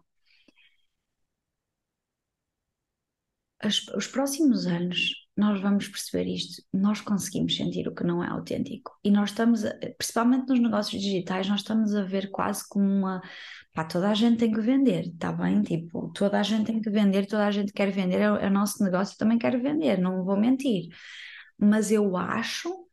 [3.62, 8.28] As, os próximos anos nós vamos perceber isto, nós conseguimos sentir o que não é
[8.28, 8.92] autêntico.
[9.02, 13.22] E nós estamos, a, principalmente nos negócios digitais, nós estamos a ver quase como uma.
[13.74, 15.62] Pá, toda a gente tem que vender, está bem?
[15.62, 18.50] Tipo, toda a gente tem que vender, toda a gente quer vender, é, é o
[18.50, 20.88] nosso negócio também quer vender, não vou mentir.
[21.58, 22.89] Mas eu acho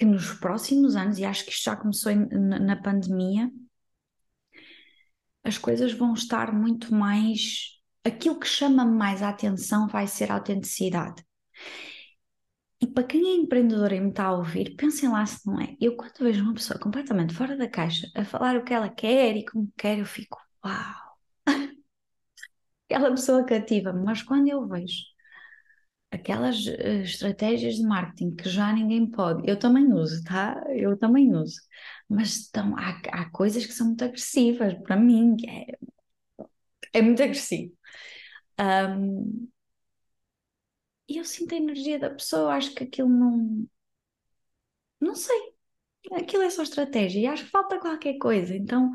[0.00, 3.52] que nos próximos anos, e acho que isto já começou na, na pandemia,
[5.44, 7.78] as coisas vão estar muito mais.
[8.02, 11.22] Aquilo que chama mais a atenção vai ser a autenticidade.
[12.80, 15.76] E para quem é empreendedor e me está a ouvir, pensem lá se não é.
[15.78, 19.36] Eu, quando vejo uma pessoa completamente fora da caixa a falar o que ela quer
[19.36, 21.18] e como quer, eu fico, uau!
[22.88, 25.10] Aquela pessoa cativa-me, mas quando eu vejo
[26.10, 30.62] aquelas uh, estratégias de marketing que já ninguém pode, eu também uso, tá?
[30.70, 31.60] Eu também uso,
[32.08, 35.78] mas estão, há, há coisas que são muito agressivas para mim, é,
[36.92, 37.72] é muito agressivo.
[38.60, 39.48] Um,
[41.08, 43.66] e eu sinto a energia da pessoa, acho que aquilo não.
[45.00, 45.36] Não sei.
[46.12, 48.54] Aquilo é só estratégia e acho que falta qualquer coisa.
[48.54, 48.92] Então,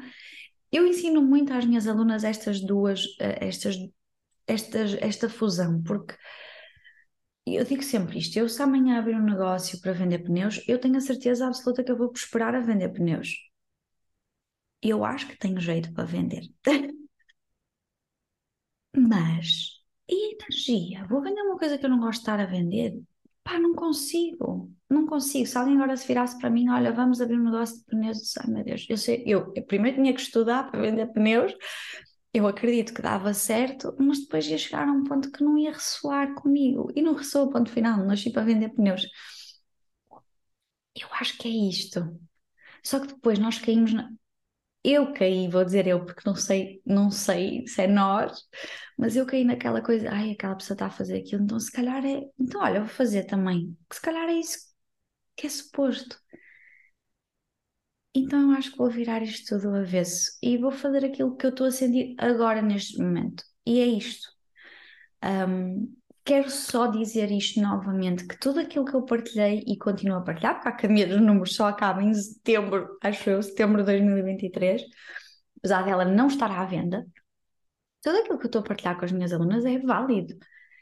[0.71, 3.77] eu ensino muito às minhas alunas estas duas, eh, estas,
[4.47, 6.15] estas, esta fusão, porque
[7.47, 10.97] eu digo sempre isto: eu se amanhã abrir um negócio para vender pneus, eu tenho
[10.97, 13.29] a certeza absoluta que eu vou prosperar a vender pneus.
[14.81, 16.43] Eu acho que tenho jeito para vender.
[18.95, 21.05] Mas, e energia?
[21.07, 23.01] Vou vender uma coisa que eu não gosto de estar a vender?
[23.43, 24.71] Pá, não consigo.
[24.89, 25.45] Não consigo.
[25.45, 28.47] Se alguém agora se virasse para mim, olha, vamos abrir um negócio de pneus, ai
[28.51, 31.53] meu Deus, eu sei, eu, eu primeiro tinha que estudar para vender pneus,
[32.35, 35.71] eu acredito que dava certo, mas depois ia chegar a um ponto que não ia
[35.71, 36.91] ressoar comigo.
[36.95, 39.03] E não ressoa, ponto final, não nasci para vender pneus.
[40.95, 42.19] Eu acho que é isto.
[42.83, 44.09] Só que depois nós caímos na...
[44.83, 48.43] Eu caí, vou dizer eu, porque não sei, não sei se é nós,
[48.97, 52.05] mas eu caí naquela coisa, ai, aquela pessoa está a fazer aquilo, então se calhar
[52.05, 52.21] é.
[52.39, 53.77] Então, olha, eu vou fazer também.
[53.89, 54.59] Que se calhar é isso
[55.37, 56.19] que é suposto.
[58.15, 61.45] Então eu acho que vou virar isto tudo do avesso e vou fazer aquilo que
[61.45, 63.43] eu estou a sentir agora neste momento.
[63.65, 64.29] E é isto.
[65.23, 65.93] Um,
[66.23, 70.55] quero só dizer isto novamente: que tudo aquilo que eu partilhei e continuo a partilhar,
[70.55, 74.81] porque a Academia dos Números só acaba em setembro, acho eu, setembro de 2023,
[75.59, 77.05] apesar dela não estar à venda,
[78.01, 80.37] tudo aquilo que eu estou a partilhar com as minhas alunas é válido.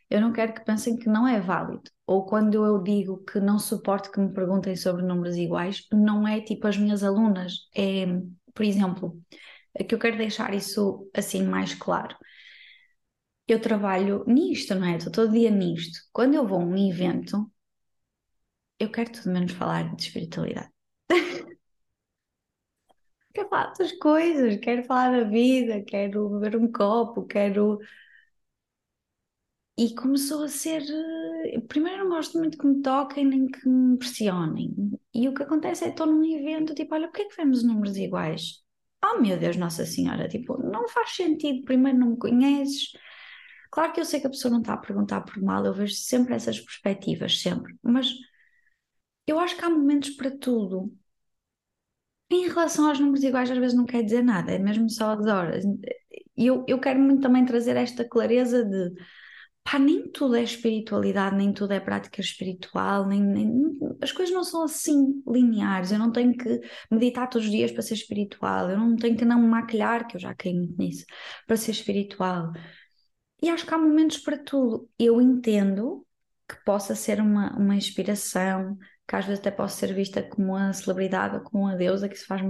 [0.10, 3.60] Eu não quero que pensem que não é válido ou quando eu digo que não
[3.60, 8.06] suporto que me perguntem sobre números iguais, não é tipo as minhas alunas, é,
[8.54, 9.22] por exemplo,
[9.74, 12.16] é que eu quero deixar isso assim mais claro.
[13.48, 14.98] Eu trabalho nisto, não é?
[14.98, 16.00] Estou todo dia nisto.
[16.12, 17.50] Quando eu vou a um evento,
[18.80, 20.70] eu quero tudo menos falar de espiritualidade.
[23.34, 27.80] quero falar das coisas, quero falar da vida, quero beber um copo, quero
[29.78, 30.84] e começou a ser.
[31.46, 34.74] Eh, primeiro, não gosto muito que me toquem nem que me pressionem.
[35.14, 37.64] E o que acontece é que estou num evento, tipo, olha, porquê é que vemos
[37.64, 38.62] números iguais?
[39.04, 42.92] Oh meu Deus, Nossa Senhora, tipo, não faz sentido, primeiro não me conheces.
[43.72, 45.96] Claro que eu sei que a pessoa não está a perguntar por mal, eu vejo
[45.96, 48.08] sempre essas perspectivas, sempre, mas
[49.28, 50.92] eu acho que há momentos para tudo.
[52.30, 55.26] Em relação aos números iguais, às vezes não quer dizer nada, é mesmo só as
[55.28, 55.64] horas.
[56.36, 58.92] E eu, eu quero muito também trazer esta clareza de
[59.64, 63.50] pá, nem tudo é espiritualidade, nem tudo é prática espiritual, nem, nem,
[64.02, 65.92] as coisas não são assim lineares.
[65.92, 66.62] Eu não tenho que
[66.92, 70.18] meditar todos os dias para ser espiritual, eu não tenho que não me maquilhar, que
[70.18, 71.06] eu já caí muito nisso,
[71.48, 72.52] para ser espiritual.
[73.42, 74.90] E acho que há momentos para tudo.
[74.98, 76.06] Eu entendo
[76.48, 80.74] que possa ser uma, uma inspiração, que às vezes até possa ser vista como uma
[80.74, 82.42] celebridade ou como uma deusa, que se faz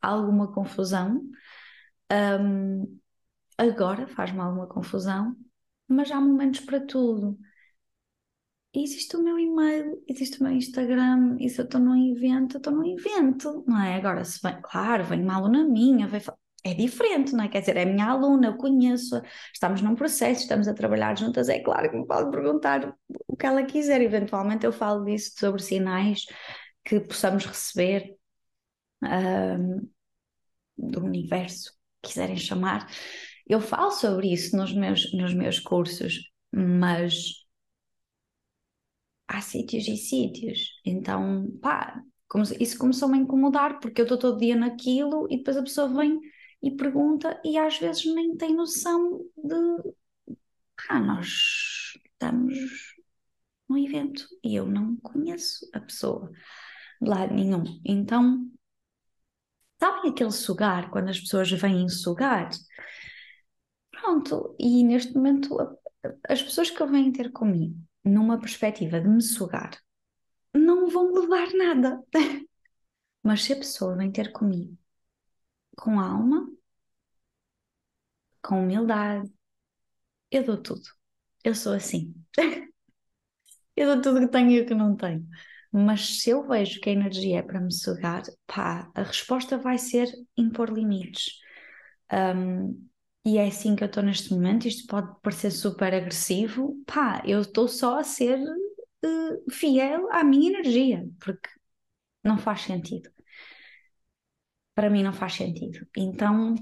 [0.00, 1.22] alguma confusão.
[2.12, 2.98] Um,
[3.58, 5.36] agora faz-me alguma confusão,
[5.92, 7.38] mas há momentos para tudo.
[8.74, 12.58] existe o meu e-mail, existe o meu Instagram, e se eu estou num evento, eu
[12.58, 13.96] estou num evento, não é?
[13.96, 16.20] Agora, se claro, vem uma aluna minha, vem,
[16.64, 17.48] é diferente, não é?
[17.48, 19.20] Quer dizer, é minha aluna, eu conheço,
[19.52, 22.94] estamos num processo, estamos a trabalhar juntas, é claro que me pode perguntar
[23.26, 24.00] o que ela quiser.
[24.02, 26.24] Eventualmente eu falo disso sobre sinais
[26.84, 28.16] que possamos receber
[29.02, 29.88] um,
[30.76, 31.72] do universo,
[32.02, 32.86] quiserem chamar.
[33.50, 37.32] Eu falo sobre isso nos meus, nos meus cursos, mas
[39.26, 40.80] há sítios e sítios.
[40.86, 42.00] Então, pá,
[42.60, 46.20] isso começou-me a incomodar porque eu estou todo dia naquilo e depois a pessoa vem
[46.62, 49.94] e pergunta e às vezes nem tem noção de
[50.88, 51.26] ah, nós
[52.06, 52.56] estamos
[53.68, 56.30] num evento e eu não conheço a pessoa
[57.02, 57.64] de lado nenhum.
[57.84, 58.48] Então,
[59.80, 62.48] sabem aquele sugar, quando as pessoas vêm sugar?
[64.00, 65.56] Pronto, e neste momento
[66.28, 69.70] as pessoas que vêm ter comigo numa perspectiva de me sugar
[70.54, 72.02] não vão levar nada.
[73.22, 74.76] Mas se a pessoa vem ter comigo
[75.76, 76.46] com alma,
[78.42, 79.30] com humildade,
[80.30, 80.82] eu dou tudo.
[81.44, 82.14] Eu sou assim.
[83.76, 85.26] eu dou tudo que tenho e o que não tenho.
[85.72, 89.78] Mas se eu vejo que a energia é para me sugar, pá, a resposta vai
[89.78, 91.38] ser impor limites.
[92.12, 92.89] Um,
[93.24, 94.66] e é assim que eu estou neste momento.
[94.68, 100.50] Isto pode parecer super agressivo, pá, eu estou só a ser uh, fiel à minha
[100.50, 101.48] energia, porque
[102.24, 103.10] não faz sentido.
[104.74, 105.86] Para mim não faz sentido.
[105.96, 106.54] Então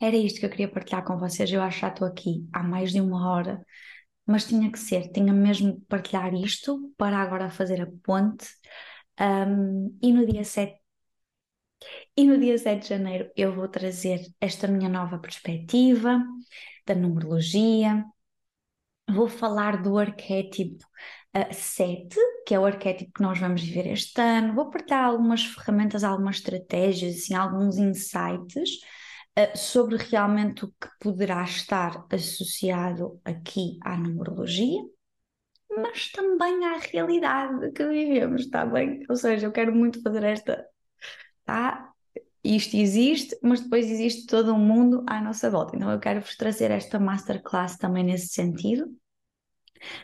[0.00, 1.50] era isto que eu queria partilhar com vocês.
[1.52, 3.64] Eu acho que já estou aqui há mais de uma hora,
[4.26, 8.46] mas tinha que ser, tinha mesmo de partilhar isto para agora fazer a ponte.
[9.20, 10.79] Um, e no dia 7
[12.16, 16.22] e no dia 7 de janeiro eu vou trazer esta minha nova perspectiva
[16.86, 18.04] da numerologia.
[19.08, 20.84] Vou falar do arquétipo
[21.36, 22.16] uh, 7,
[22.46, 24.54] que é o arquétipo que nós vamos viver este ano.
[24.54, 28.78] Vou partilhar algumas ferramentas, algumas estratégias, assim, alguns insights
[29.38, 34.80] uh, sobre realmente o que poderá estar associado aqui à numerologia,
[35.76, 39.04] mas também à realidade que vivemos, está bem?
[39.08, 40.66] Ou seja, eu quero muito fazer esta.
[41.44, 41.90] Tá?
[42.42, 45.76] Isto existe, mas depois existe todo um mundo à nossa volta.
[45.76, 48.86] Então eu quero vos trazer esta masterclass também nesse sentido,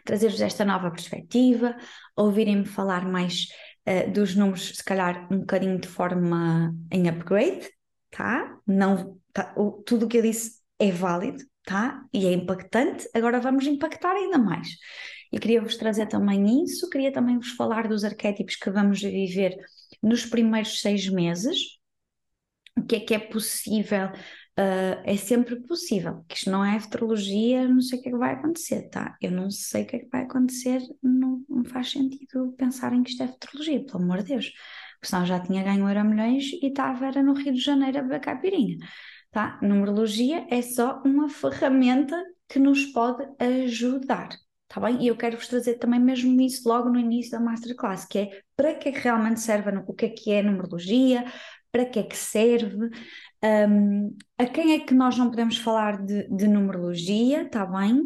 [0.04, 1.76] trazer-vos esta nova perspectiva,
[2.14, 3.48] ouvirem-me falar mais
[3.88, 7.68] uh, dos números, se calhar um bocadinho de forma em upgrade,
[8.10, 8.58] tá?
[8.66, 12.02] Não, tá, o, tudo o que eu disse é válido, tá?
[12.12, 14.68] E é impactante, agora vamos impactar ainda mais.
[15.32, 19.56] E queria vos trazer também isso, queria também vos falar dos arquétipos que vamos viver
[20.02, 21.78] nos primeiros seis meses,
[22.78, 27.66] o que é que é possível, uh, é sempre possível, que isto não é astrologia,
[27.68, 29.16] não sei o que é que vai acontecer, tá?
[29.20, 33.02] Eu não sei o que é que vai acontecer, não, não faz sentido pensar em
[33.02, 34.52] que isto é astrologia, pelo amor de Deus
[34.96, 38.02] porque senão já tinha ganho Euro Milhões e estava era no Rio de Janeiro a
[38.02, 38.78] beber caipirinha.
[39.30, 39.58] Tá?
[39.62, 44.30] Numerologia é só uma ferramenta que nos pode ajudar.
[44.68, 45.02] Tá bem?
[45.02, 48.42] E eu quero vos trazer também mesmo isso logo no início da Masterclass, que é
[48.56, 51.24] para que é que realmente serve, o que é que é numerologia,
[51.70, 52.90] para que é que serve,
[53.44, 58.02] um, a quem é que nós não podemos falar de, de numerologia, tá bem?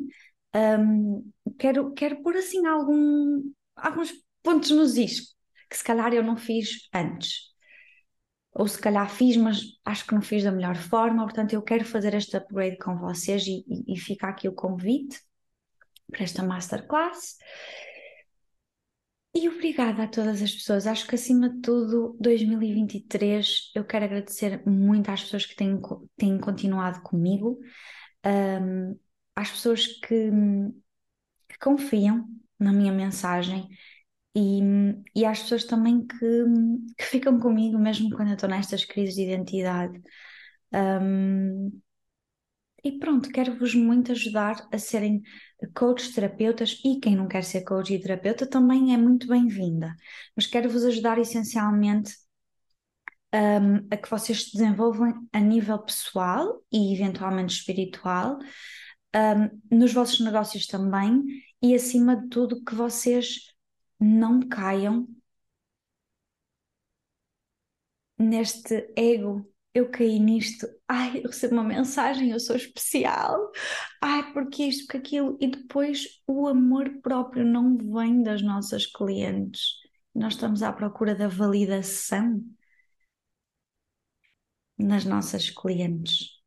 [0.55, 3.43] Um, quero, quero pôr assim algum,
[3.77, 5.35] alguns pontos nos is,
[5.69, 7.51] que se calhar eu não fiz antes.
[8.53, 11.85] Ou se calhar fiz, mas acho que não fiz da melhor forma, portanto eu quero
[11.85, 15.19] fazer este upgrade com vocês e, e, e fica aqui o convite
[16.11, 17.37] para esta masterclass.
[19.33, 20.87] E obrigada a todas as pessoas.
[20.87, 25.81] Acho que acima de tudo, 2023, eu quero agradecer muito às pessoas que têm,
[26.17, 27.61] têm continuado comigo,
[28.27, 28.99] um,
[29.37, 30.31] às pessoas que,
[31.49, 33.69] que confiam na minha mensagem
[34.35, 34.61] e,
[35.15, 36.45] e às pessoas também que,
[36.99, 40.01] que ficam comigo, mesmo quando eu estou nestas crises de identidade.
[40.73, 41.81] Um,
[42.85, 45.23] e pronto, quero-vos muito ajudar a serem
[45.75, 49.95] coaches, terapeutas e quem não quer ser coach e terapeuta também é muito bem-vinda.
[50.35, 52.15] Mas quero-vos ajudar essencialmente
[53.35, 58.39] um, a que vocês se desenvolvam a nível pessoal e eventualmente espiritual,
[59.15, 61.23] um, nos vossos negócios também
[61.63, 63.53] e acima de tudo que vocês
[63.99, 65.07] não caiam
[68.19, 69.50] neste ego.
[69.73, 73.53] Eu caí nisto, ai, eu recebo uma mensagem, eu sou especial,
[74.03, 79.77] ai, porque isto, porque aquilo, e depois o amor próprio não vem das nossas clientes.
[80.15, 82.43] Nós estamos à procura da validação
[84.79, 86.41] nas nossas clientes.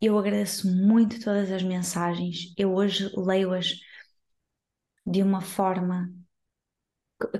[0.00, 3.76] Eu agradeço muito todas as mensagens, eu hoje leio-as
[5.06, 6.10] de uma forma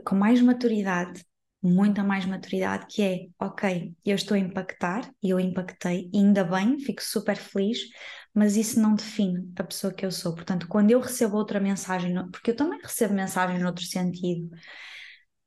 [0.05, 1.25] com mais maturidade,
[1.63, 6.45] muita mais maturidade, que é, ok, eu estou a impactar, e eu impactei, e ainda
[6.45, 7.79] bem, fico super feliz,
[8.35, 10.35] mas isso não define a pessoa que eu sou.
[10.35, 14.49] Portanto, quando eu recebo outra mensagem, porque eu também recebo mensagens noutro sentido,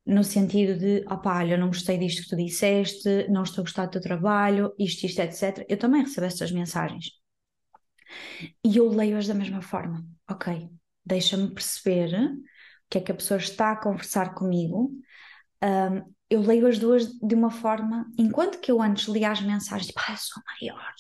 [0.05, 3.86] no sentido de, opá, olha, não gostei disto que tu disseste, não estou a gostar
[3.86, 5.66] do teu trabalho, isto, isto, etc.
[5.70, 7.05] Eu também recebo estas mensagens.
[8.64, 10.05] E eu leio-as da mesma forma.
[10.30, 10.70] Ok,
[11.05, 14.91] deixa-me perceber o que é que a pessoa está a conversar comigo.
[15.64, 19.88] Um, eu leio as duas de uma forma, enquanto que eu antes lia as mensagens,
[19.88, 20.93] tipo, ah, eu sou maior,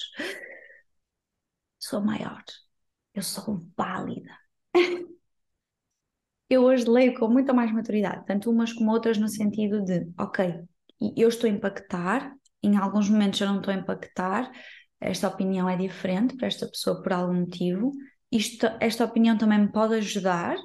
[1.79, 2.43] sou maior,
[3.13, 4.37] eu sou válida.
[6.49, 10.63] eu hoje leio com muita mais maturidade, tanto umas como outras, no sentido de, ok,
[11.17, 14.51] eu estou a impactar, em alguns momentos eu não estou a impactar,
[15.01, 17.91] esta opinião é diferente para esta pessoa por algum motivo,
[18.31, 20.55] isto, esta opinião também me pode ajudar,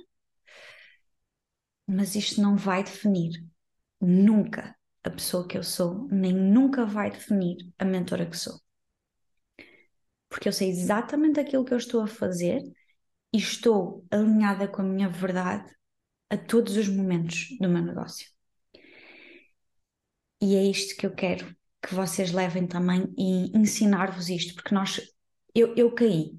[1.89, 3.33] mas isto não vai definir
[4.01, 8.61] nunca a pessoa que eu sou, nem nunca vai definir a mentora que sou.
[10.29, 12.63] Porque eu sei exatamente aquilo que eu estou a fazer
[13.33, 15.73] e estou alinhada com a minha verdade
[16.31, 18.29] a todos os momentos do meu negócio.
[20.41, 25.01] E é isto que eu quero que vocês levem também e ensinar-vos isto, porque nós,
[25.55, 26.39] eu, eu caí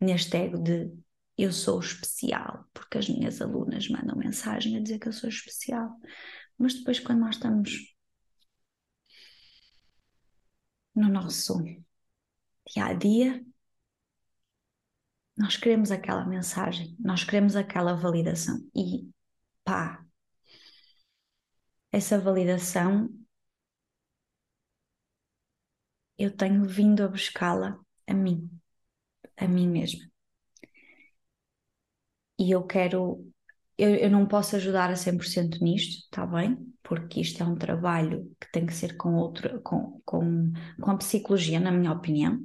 [0.00, 0.92] neste ego de
[1.36, 5.90] eu sou especial, porque as minhas alunas mandam mensagem a dizer que eu sou especial.
[6.58, 7.94] Mas depois, quando nós estamos
[10.94, 11.62] no nosso
[12.66, 13.44] dia a dia,
[15.36, 19.08] nós queremos aquela mensagem, nós queremos aquela validação e
[19.64, 20.04] pá,
[21.90, 23.08] essa validação
[26.18, 28.50] eu tenho vindo a buscá-la a mim,
[29.36, 30.04] a mim mesma.
[32.38, 33.32] E eu quero,
[33.78, 36.56] eu, eu não posso ajudar a 100% nisto, está bem?
[36.82, 40.96] Porque isto é um trabalho que tem que ser com, outro, com, com, com a
[40.96, 42.38] psicologia, na minha opinião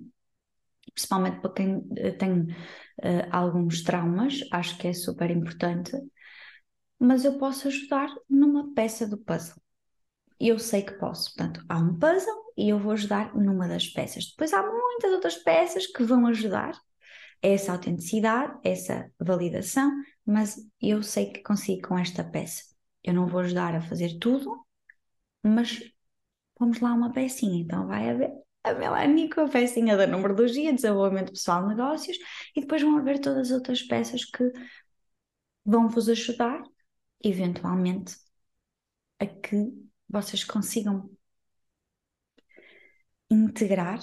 [1.00, 1.82] principalmente para quem
[2.18, 5.92] tem uh, alguns traumas, acho que é super importante,
[7.00, 9.62] mas eu posso ajudar numa peça do puzzle.
[10.40, 14.26] Eu sei que posso, portanto, há um puzzle e eu vou ajudar numa das peças.
[14.32, 16.78] Depois há muitas outras peças que vão ajudar
[17.42, 19.92] essa autenticidade, essa validação,
[20.30, 22.64] mas eu sei que consigo com esta peça.
[23.04, 24.64] Eu não vou ajudar a fazer tudo,
[25.44, 25.82] mas
[26.60, 28.32] vamos lá uma pecinha, então vai haver
[28.64, 32.18] a Melanie com a pecinha da numerologia, desenvolvimento pessoal, negócios,
[32.56, 34.52] e depois vão haver todas as outras peças que
[35.66, 36.62] vão vos ajudar,
[37.24, 38.16] eventualmente,
[39.20, 39.74] a que
[40.08, 41.10] vocês consigam
[43.32, 44.00] integrar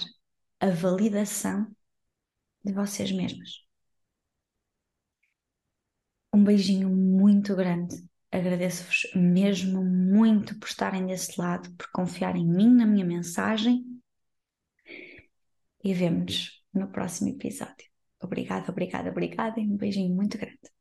[0.59, 1.73] a validação
[2.65, 3.66] de vocês mesmas.
[6.33, 7.95] Um beijinho muito grande.
[8.31, 13.85] Agradeço-vos mesmo muito por estarem desse lado, por confiar em mim, na minha mensagem
[15.83, 17.87] e vemo-nos no próximo episódio.
[18.19, 20.76] Obrigada, obrigada, obrigada e um beijinho muito grande.